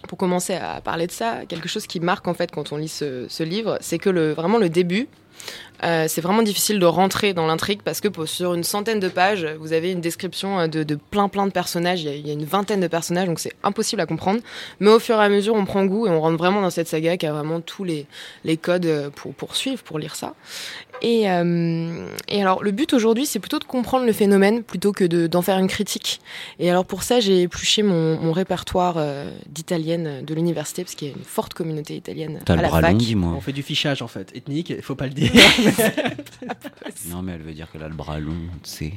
[0.07, 2.87] pour commencer à parler de ça, quelque chose qui marque en fait quand on lit
[2.87, 5.07] ce, livre, c'est que vraiment le début
[5.83, 9.09] Euh, c'est vraiment difficile de rentrer dans l'intrigue parce que pour, sur une centaine de
[9.09, 12.01] pages, vous avez une description euh, de, de plein plein de personnages.
[12.01, 14.39] Il y, a, il y, a, une vingtaine de personnages, donc c'est impossible à comprendre.
[14.79, 16.87] Mais au fur et à mesure, on prend goût et on rentre vraiment dans cette
[16.87, 18.07] saga qui a vraiment tous les,
[18.43, 20.33] les codes pour, pour suivre, pour lire ça.
[21.01, 25.03] Et, euh, et alors, le but aujourd'hui, c'est plutôt de comprendre le phénomène plutôt que
[25.27, 26.21] d'en faire une critique.
[26.59, 31.09] Et alors, pour ça, j'ai épluché mon, mon répertoire euh, d'italienne de l'université, parce qu'il
[31.09, 32.95] y a une forte communauté italienne à la fac.
[33.13, 35.26] Long, On fait du fichage, en fait, ethnique, il faut pas le dire.
[37.09, 38.93] non, mais elle veut dire qu'elle a le bras long, tu sais.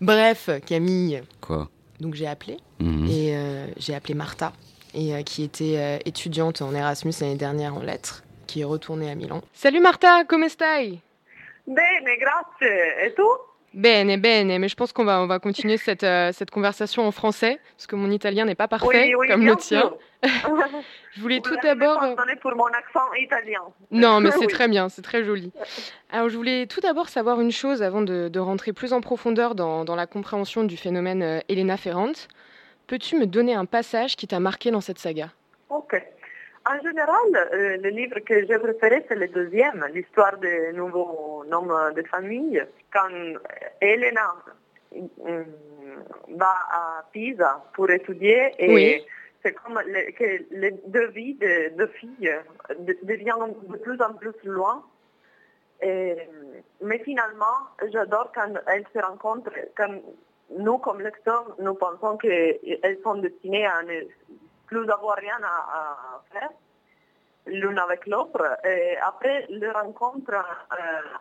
[0.00, 1.22] Bref, Camille.
[1.40, 1.68] Quoi?
[2.00, 2.56] Donc, j'ai appelé.
[2.80, 3.08] -hmm.
[3.08, 4.52] Et euh, j'ai appelé Martha,
[4.94, 9.14] et, euh, qui était étudiante en Erasmus l'année dernière en lettres, qui est retournée à
[9.14, 9.40] Milan.
[9.52, 11.00] Salut Martha, come stai
[11.66, 13.06] Bene, grazie.
[13.06, 13.22] Et tu?
[13.74, 17.10] Bene, bene, mais je pense qu'on va, on va continuer cette, euh, cette conversation en
[17.10, 19.92] français, parce que mon italien n'est pas parfait, oui, oui, comme le tien.
[20.22, 21.98] je voulais Vous tout d'abord...
[21.98, 23.60] Pardonnez pour mon accent italien.
[23.90, 24.46] Non, mais c'est Oui.
[24.46, 25.52] très bien, c'est très joli.
[26.12, 29.56] Alors, je voulais tout d'abord savoir une chose avant de, de rentrer plus en profondeur
[29.56, 32.28] dans, dans la compréhension du phénomène euh, Elena Ferrante.
[32.86, 35.30] Peux-tu me donner un passage qui t'a marqué dans cette saga?
[35.68, 36.00] Ok.
[36.66, 41.66] En général, euh, le livre que j'ai préféré, c'est le deuxième, l'histoire des nouveaux noms
[41.92, 42.62] de famille.
[42.92, 43.10] Quand
[43.82, 44.34] Elena
[45.26, 45.44] euh,
[46.30, 49.04] va à Pisa pour étudier et Oui.
[49.42, 52.32] c'est comme le- que les deux vies de deux filles
[52.78, 54.82] de- deviennent de plus en plus loin.
[55.82, 56.16] Et-
[56.80, 57.58] mais finalement,
[57.92, 59.92] j'adore quand elles se rencontrent, quand
[60.56, 64.00] nous, comme lecteurs, nous pensons qu'elles sont destinées à ne
[64.66, 66.50] plus avoir rien à, faire
[67.46, 68.42] l'une avec l'autre.
[68.64, 70.76] Et après leur rencontre, euh,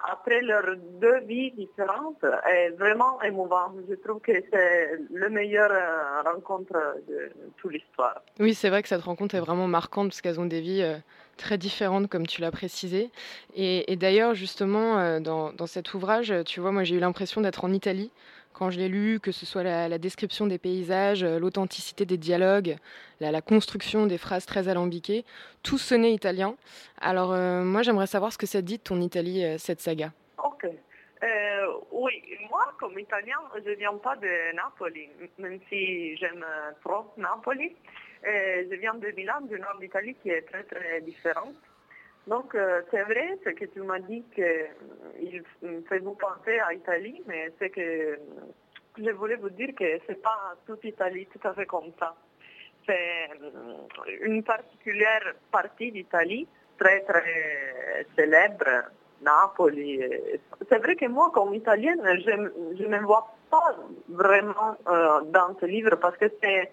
[0.10, 3.74] après leurs deux vies différentes, est vraiment émouvant.
[3.90, 8.22] Je trouve que c'est le meilleur euh, rencontre de toute l'histoire.
[8.40, 10.96] Oui, c'est vrai que cette rencontre est vraiment marquante parce qu'elles ont des vies euh,
[11.36, 13.12] très différentes, comme tu l'as précisé.
[13.54, 17.66] Et, et d'ailleurs, justement, dans, dans cet ouvrage, tu vois, moi j'ai eu l'impression d'être
[17.66, 18.12] en Italie
[18.54, 22.78] quand je l'ai lu, que ce soit la, description des paysages, euh, l'authenticité des dialogues,
[23.20, 25.26] la, construction des phrases très alambiquées,
[25.64, 26.56] tout sonnait italien.
[27.02, 30.12] Alors, euh, moi j'aimerais savoir ce que ça dit de ton Italie, euh, cette saga.
[30.44, 30.68] Ok.
[31.92, 36.46] Oui, moi, comme italien, je ne viens pas de Napoli, même si j'aime
[36.84, 37.74] trop Napoli.
[38.26, 41.54] Je viens de Milan, du nord d'Italie, qui est très, très différent.
[42.28, 45.44] Donc, euh, c'est vrai ce que tu m'as dit qu'il
[45.90, 48.16] fait vous penser à Italie, mais c'est que euh,
[48.98, 52.16] je voulais vous dire que c'est pas toute Italie tout à fait comme ça.
[52.88, 53.78] C'est euh,
[54.22, 56.48] une particulière partie d'Italie,
[56.78, 58.90] très, très célèbre,
[59.22, 60.00] Napoli.
[60.70, 63.76] C'est vrai que moi, comme italienne, je je ne me vois pas
[64.10, 66.72] vraiment euh, dans ce livre parce que c'est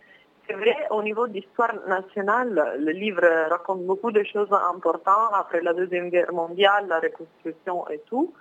[0.50, 5.72] c'est vrai, au niveau d'histoire nationale, le livre raconte beaucoup de choses importantes après la
[5.74, 8.34] Deuxième Guerre mondiale, la reconstruction et tout.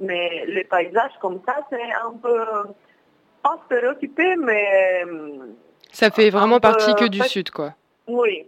[0.00, 2.44] Mais les paysages comme ça, c'est un peu,
[3.42, 5.46] pas stéréotypé, mais euh,
[5.92, 7.74] Ça fait vraiment Un peu, partie que du fait- Sud, quoi.
[8.08, 8.46] oui.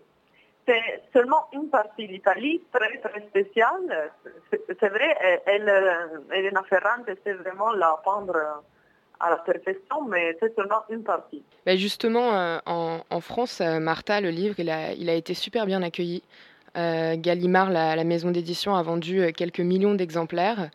[0.66, 4.10] C'est seulement une partie d'Italie très très spéciale.
[4.50, 8.62] C'est c'est vrai, elle, euh, Elena Ferrante sait vraiment la peindre
[9.24, 11.42] à la perfection, mais c'est seulement une partie.
[11.64, 15.34] Bah, justement, euh, en, en France, euh, Martha, le livre, il a, il a été
[15.34, 16.22] super bien accueilli.
[16.76, 20.70] Euh, Gallimard, la, la maison d'édition, a vendu quelques millions d'exemplaires.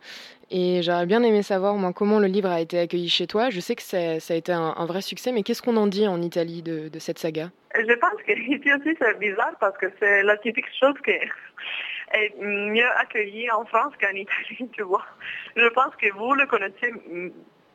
[0.50, 3.50] Et j'aurais bien aimé savoir, moi, comment le livre a été accueilli chez toi.
[3.50, 6.08] Je sais que ça a été un, un vrai succès, mais qu'est-ce qu'on en dit
[6.08, 7.50] en Italie de, de cette saga?
[7.74, 11.10] Je pense que ici aussi c'est bizarre parce que c'est la typique chose qui
[12.12, 15.04] est mieux accueillie en France qu'en Italie, tu vois.
[15.54, 16.92] Je pense que vous le connaissez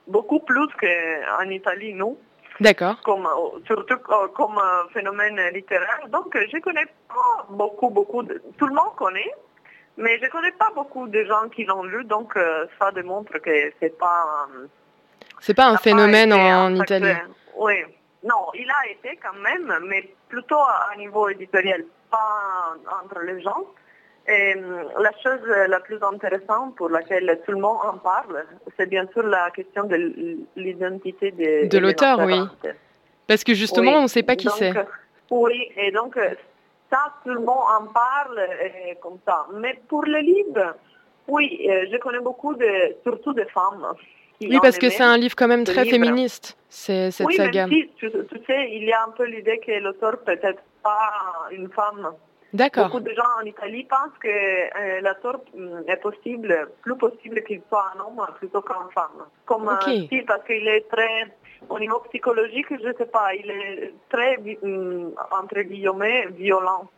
[0.08, 2.18] beaucoup plus qu'en Italie, nous,
[2.60, 3.02] D'accord.
[3.04, 6.08] comme, euh, surtout euh, comme euh, phénomène littéraire.
[6.10, 8.42] Donc je connais pas beaucoup, beaucoup, de...
[8.58, 9.32] tout le monde connaît,
[9.98, 12.38] mais je connais pas beaucoup de gens qui l'ont lu, donc
[12.80, 14.48] ça démontre que c'est pas...
[15.40, 17.14] C'est pas un phénomène en, Italie.
[17.58, 17.76] Oui.
[18.24, 23.42] Non, il a été quand même, mais plutôt à un niveau éditorial, pas entre les
[23.42, 23.66] gens.
[24.28, 28.44] Et euh, la chose la plus intéressante pour laquelle tout le monde en parle,
[28.76, 29.96] c'est bien sûr la question de
[30.56, 32.40] l'identité de, De l'auteur, oui.
[33.28, 33.98] Parce que justement, Oui.
[33.98, 34.74] on ne sait pas qui c'est.
[35.30, 36.18] Oui, et donc
[36.90, 39.48] ça, tout le monde en parle euh, comme ça.
[39.54, 40.76] Mais pour le livre,
[41.28, 43.86] oui, euh, je connais beaucoup de, surtout de femmes.
[44.42, 45.96] Oui, parce que c'est un livre quand même très livre.
[45.96, 47.68] féministe, c'est cette oui, saga.
[47.68, 51.48] même si, tu, tu sais, il y a un peu l'idée que l'auteur peut-être pas
[51.52, 52.12] une femme.
[52.56, 52.86] D'accord.
[52.86, 57.62] Beaucoup de gens en Italie pensent que euh, l'auteur hum, est possible, plus possible qu'il
[57.68, 59.26] soit un homme plutôt qu'une femme.
[59.46, 59.88] Comme Ok.
[59.88, 61.36] un style, parce qu'il est très,
[61.70, 66.90] au niveau psychologique, je ne sais pas, il est très, hum, entre guillemets, violent.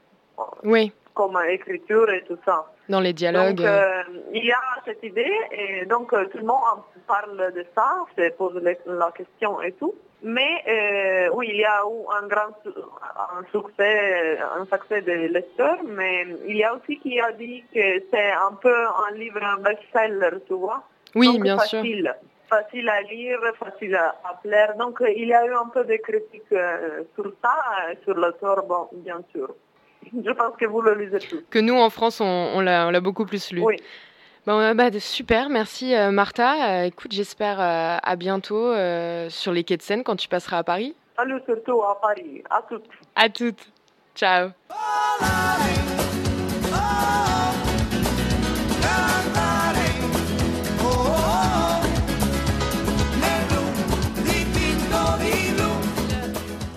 [0.63, 0.91] Oui.
[1.15, 2.71] comme écriture et tout ça.
[2.89, 3.55] Dans les dialogues.
[3.55, 4.03] Donc, euh,
[4.33, 6.61] il y a cette idée et donc euh, tout le monde
[7.07, 9.95] parle de ça, se pose la question et tout.
[10.23, 15.77] Mais euh, oui, il y a eu un grand un succès, un succès de lecteurs,
[15.85, 20.37] mais il y a aussi qui a dit que c'est un peu un livre best-seller,
[20.47, 20.83] tu vois.
[21.15, 21.79] Oui, Donc, bien sûr.
[21.79, 22.15] facile,
[22.49, 24.75] Facile à lire, facile à, à plaire.
[24.77, 27.55] Donc il y a eu un peu de critiques euh, sur ça,
[27.89, 29.53] euh, sur l'auteur, bon, bien sûr.
[30.25, 31.43] Je pense que vous le lisez tous.
[31.49, 33.61] Que nous, en France, on, on l'a beaucoup plus lu.
[33.61, 33.75] Oui.
[34.47, 36.79] Bon, euh, bah, super, merci euh, Martha.
[36.79, 38.71] Euh, écoute, j'espère euh, à bientôt
[39.27, 40.95] sur les quais de Seine quand tu passeras à Paris.
[41.17, 42.43] Salut surtout à Paris.
[42.49, 42.85] À toutes.
[43.13, 43.69] À toutes.
[44.15, 44.51] Ciao.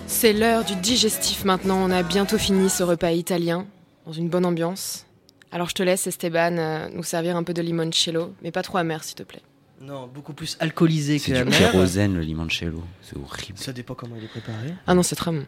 [0.07, 1.77] C'est l'heure du digestif maintenant.
[1.77, 3.65] On a bientôt fini ce repas italien
[4.05, 5.05] dans une bonne ambiance.
[5.51, 8.77] Alors je te laisse, Esteban, euh, nous servir un peu de limoncello, mais pas trop
[8.77, 9.41] amer, s'il te plaît.
[9.81, 12.83] Non, beaucoup plus alcoolisé que C'est la du kérosène, le limoncello.
[13.01, 13.57] C'est horrible.
[13.57, 14.73] Ça dépend comment il est préparé.
[14.87, 15.43] Ah non, c'est très bon.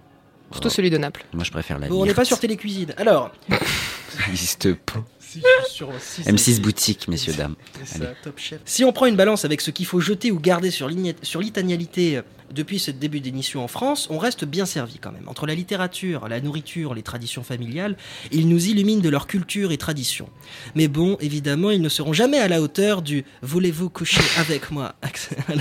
[0.51, 0.72] Surtout Oh.
[0.72, 1.24] celui de Naples.
[1.34, 2.93] Moi, je préfère la Bon, on n'est pas sur Télécuisine.
[2.97, 3.32] Alors.
[3.49, 5.04] Ça n'existe pas.
[5.20, 7.56] Si, je suis sur six, M6 c'est- boutique, messieurs, dames.
[7.84, 8.06] C'est Allez.
[8.06, 8.60] ça, top chef.
[8.66, 12.22] Si on prend une balance avec ce qu'il faut jeter ou garder sur l'italianité
[12.54, 15.28] depuis ce début d'émission en France, on reste bien servi quand même.
[15.28, 17.97] Entre la littérature, la nourriture, les traditions familiales,
[18.32, 20.30] ils nous illuminent de leur culture et tradition.
[20.76, 24.95] Mais bon, évidemment, ils ne seront jamais à la hauteur du voulez-vous coucher avec moi?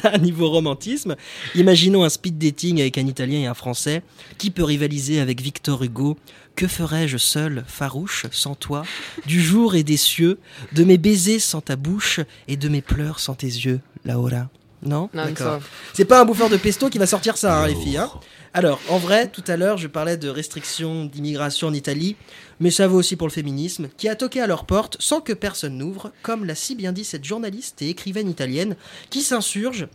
[0.05, 1.17] À niveau romantisme.
[1.55, 4.03] Imaginons un speed dating avec un Italien et un Français.
[4.39, 6.17] Qui peut rivaliser avec Victor Hugo?
[6.55, 8.85] Que ferais-je seul, farouche, sans toi?
[9.27, 10.39] Du jour et des cieux,
[10.73, 14.51] de mes baisers sans ta bouche et de mes pleurs sans tes yeux, Laura
[14.83, 15.61] Non Non, D'accord.
[15.95, 17.99] C'est pas un bouffeur de pesto qui va sortir ça, hein, les filles.
[17.99, 18.11] hein.
[18.55, 22.17] Alors, en vrai, tout à l'heure, je parlais de restrictions d'immigration en Italie,
[22.61, 25.33] mais ça vaut aussi pour le féminisme, qui a toqué à leur porte sans que
[25.33, 28.77] personne n'ouvre, comme l'a si bien dit cette journaliste et écrivaine italienne,
[29.09, 29.89] qui s'insurge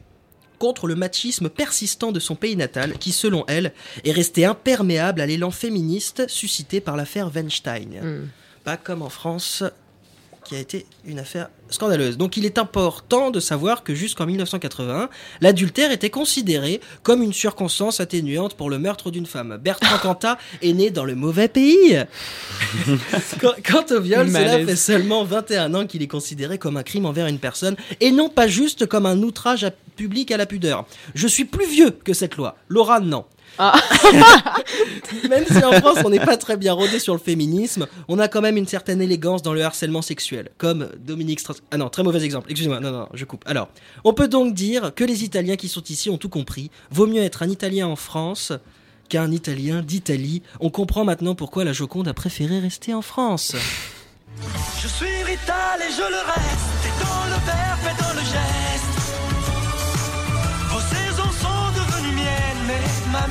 [0.58, 3.74] contre le machisme persistant de son pays natal, qui, selon elle,
[4.04, 8.00] est resté imperméable à l'élan féministe suscité par l'affaire Weinstein.
[8.02, 8.28] Hmm.
[8.64, 9.64] Pas comme en France,
[10.46, 12.18] qui a été une affaire scandaleuse.
[12.18, 15.10] Donc il est important de savoir que jusqu'en 1981,
[15.42, 19.58] l'adultère était considéré comme une circonstance atténuante pour le meurtre d'une femme.
[19.62, 21.98] Bertrand Cantat est né dans le mauvais pays.
[23.40, 27.28] Quant- au viol, cela fait seulement 21 ans qu'il est considéré comme un crime envers
[27.28, 30.86] une personne et non pas juste comme un outrage à- public à la pudeur.
[31.16, 32.56] Je suis plus vieux que cette loi.
[32.70, 33.26] Laura, non.
[35.30, 38.28] même si en France on n'est pas très bien rodé sur le féminisme, on a
[38.28, 41.62] quand même une certaine élégance dans le harcèlement sexuel, comme Dominique Strauss.
[41.72, 42.48] Ah non, très mauvais exemple.
[42.50, 43.44] Excusez-moi, non, non, je coupe.
[43.48, 43.70] Alors,
[44.04, 46.70] on peut donc dire que les Italiens qui sont ici ont tout compris.
[46.92, 48.54] Vaut mieux être un Italien en France
[49.10, 50.42] qu'un Italien d'Italie.
[50.60, 53.56] On comprend maintenant pourquoi la Joconde a préféré rester en France.
[54.82, 58.07] Je suis Rital et je le reste, et dans le verbe et dans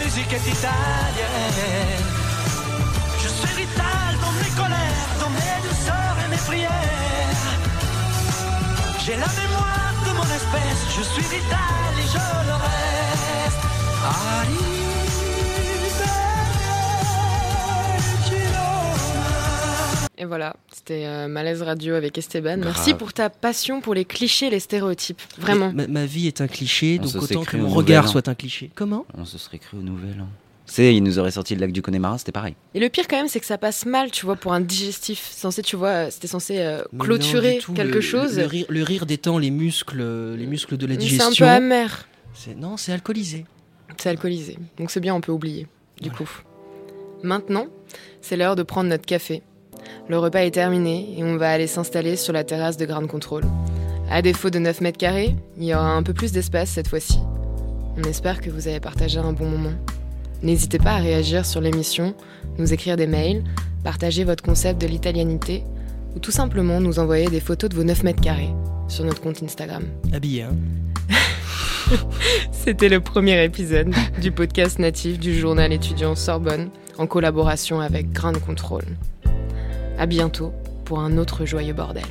[0.06, 2.06] musique est italienne.
[3.22, 7.50] Je suis Rital dans mes colères, dans mes douceurs et mes prières.
[9.04, 13.62] J'ai la mémoire de mon espèce, je suis Rital et je le reste.
[20.18, 22.56] Et voilà, c'était euh, Malaise Radio avec Esteban.
[22.58, 22.72] Grave.
[22.74, 25.20] Merci pour ta passion pour les clichés, les stéréotypes.
[25.38, 25.70] Vraiment.
[25.74, 28.08] Ma, ma vie est un cliché, On donc autant que mon regard An.
[28.08, 28.70] soit un cliché.
[28.74, 29.04] Comment?
[29.16, 30.28] On se serait cru au nouvel an.
[30.66, 32.54] Tu sais, il nous aurait sorti le lac du Connemara, c'était pareil.
[32.74, 35.20] Et le pire quand même, c'est que ça passe mal, tu vois, pour un digestif.
[35.30, 37.72] Censé, tu vois, euh, c'était censé euh, non, clôturer tout.
[37.74, 38.38] quelque Le- chose.
[38.38, 40.02] Le, rire, le rire détend les muscles,
[40.34, 41.46] les muscles de la Mais C'est digestion.
[41.46, 42.08] un peu amer.
[42.34, 43.44] C'est- Non, c'est alcoolisé.
[43.98, 44.58] C'est alcoolisé.
[44.78, 45.66] Donc c'est bien, on peut oublier.
[46.00, 46.28] Du coup.
[47.22, 47.66] Maintenant,
[48.20, 49.42] c'est l'heure de prendre notre café.
[50.08, 53.44] Le repas est terminé et on va aller s'installer sur la terrasse de Ground Control.
[54.10, 57.18] À défaut de 9 mètres carrés, il y aura un peu plus d'espace cette fois-ci.
[57.96, 59.74] On espère que vous avez partagé un bon moment.
[60.42, 62.14] N'hésitez pas à réagir sur l'émission,
[62.58, 63.42] nous écrire des mails,
[63.82, 65.64] partager votre concept de l'italianité
[66.14, 68.50] ou tout simplement nous envoyer des photos de vos 9 mètres carrés
[68.88, 69.84] sur notre compte Instagram.
[70.12, 70.56] Habillé, hein
[72.52, 78.38] C'était le premier épisode du podcast natif du journal étudiant Sorbonne en collaboration avec Ground
[78.40, 78.84] Control.
[79.98, 80.52] À bientôt
[80.84, 82.04] pour un autre joyeux bordel.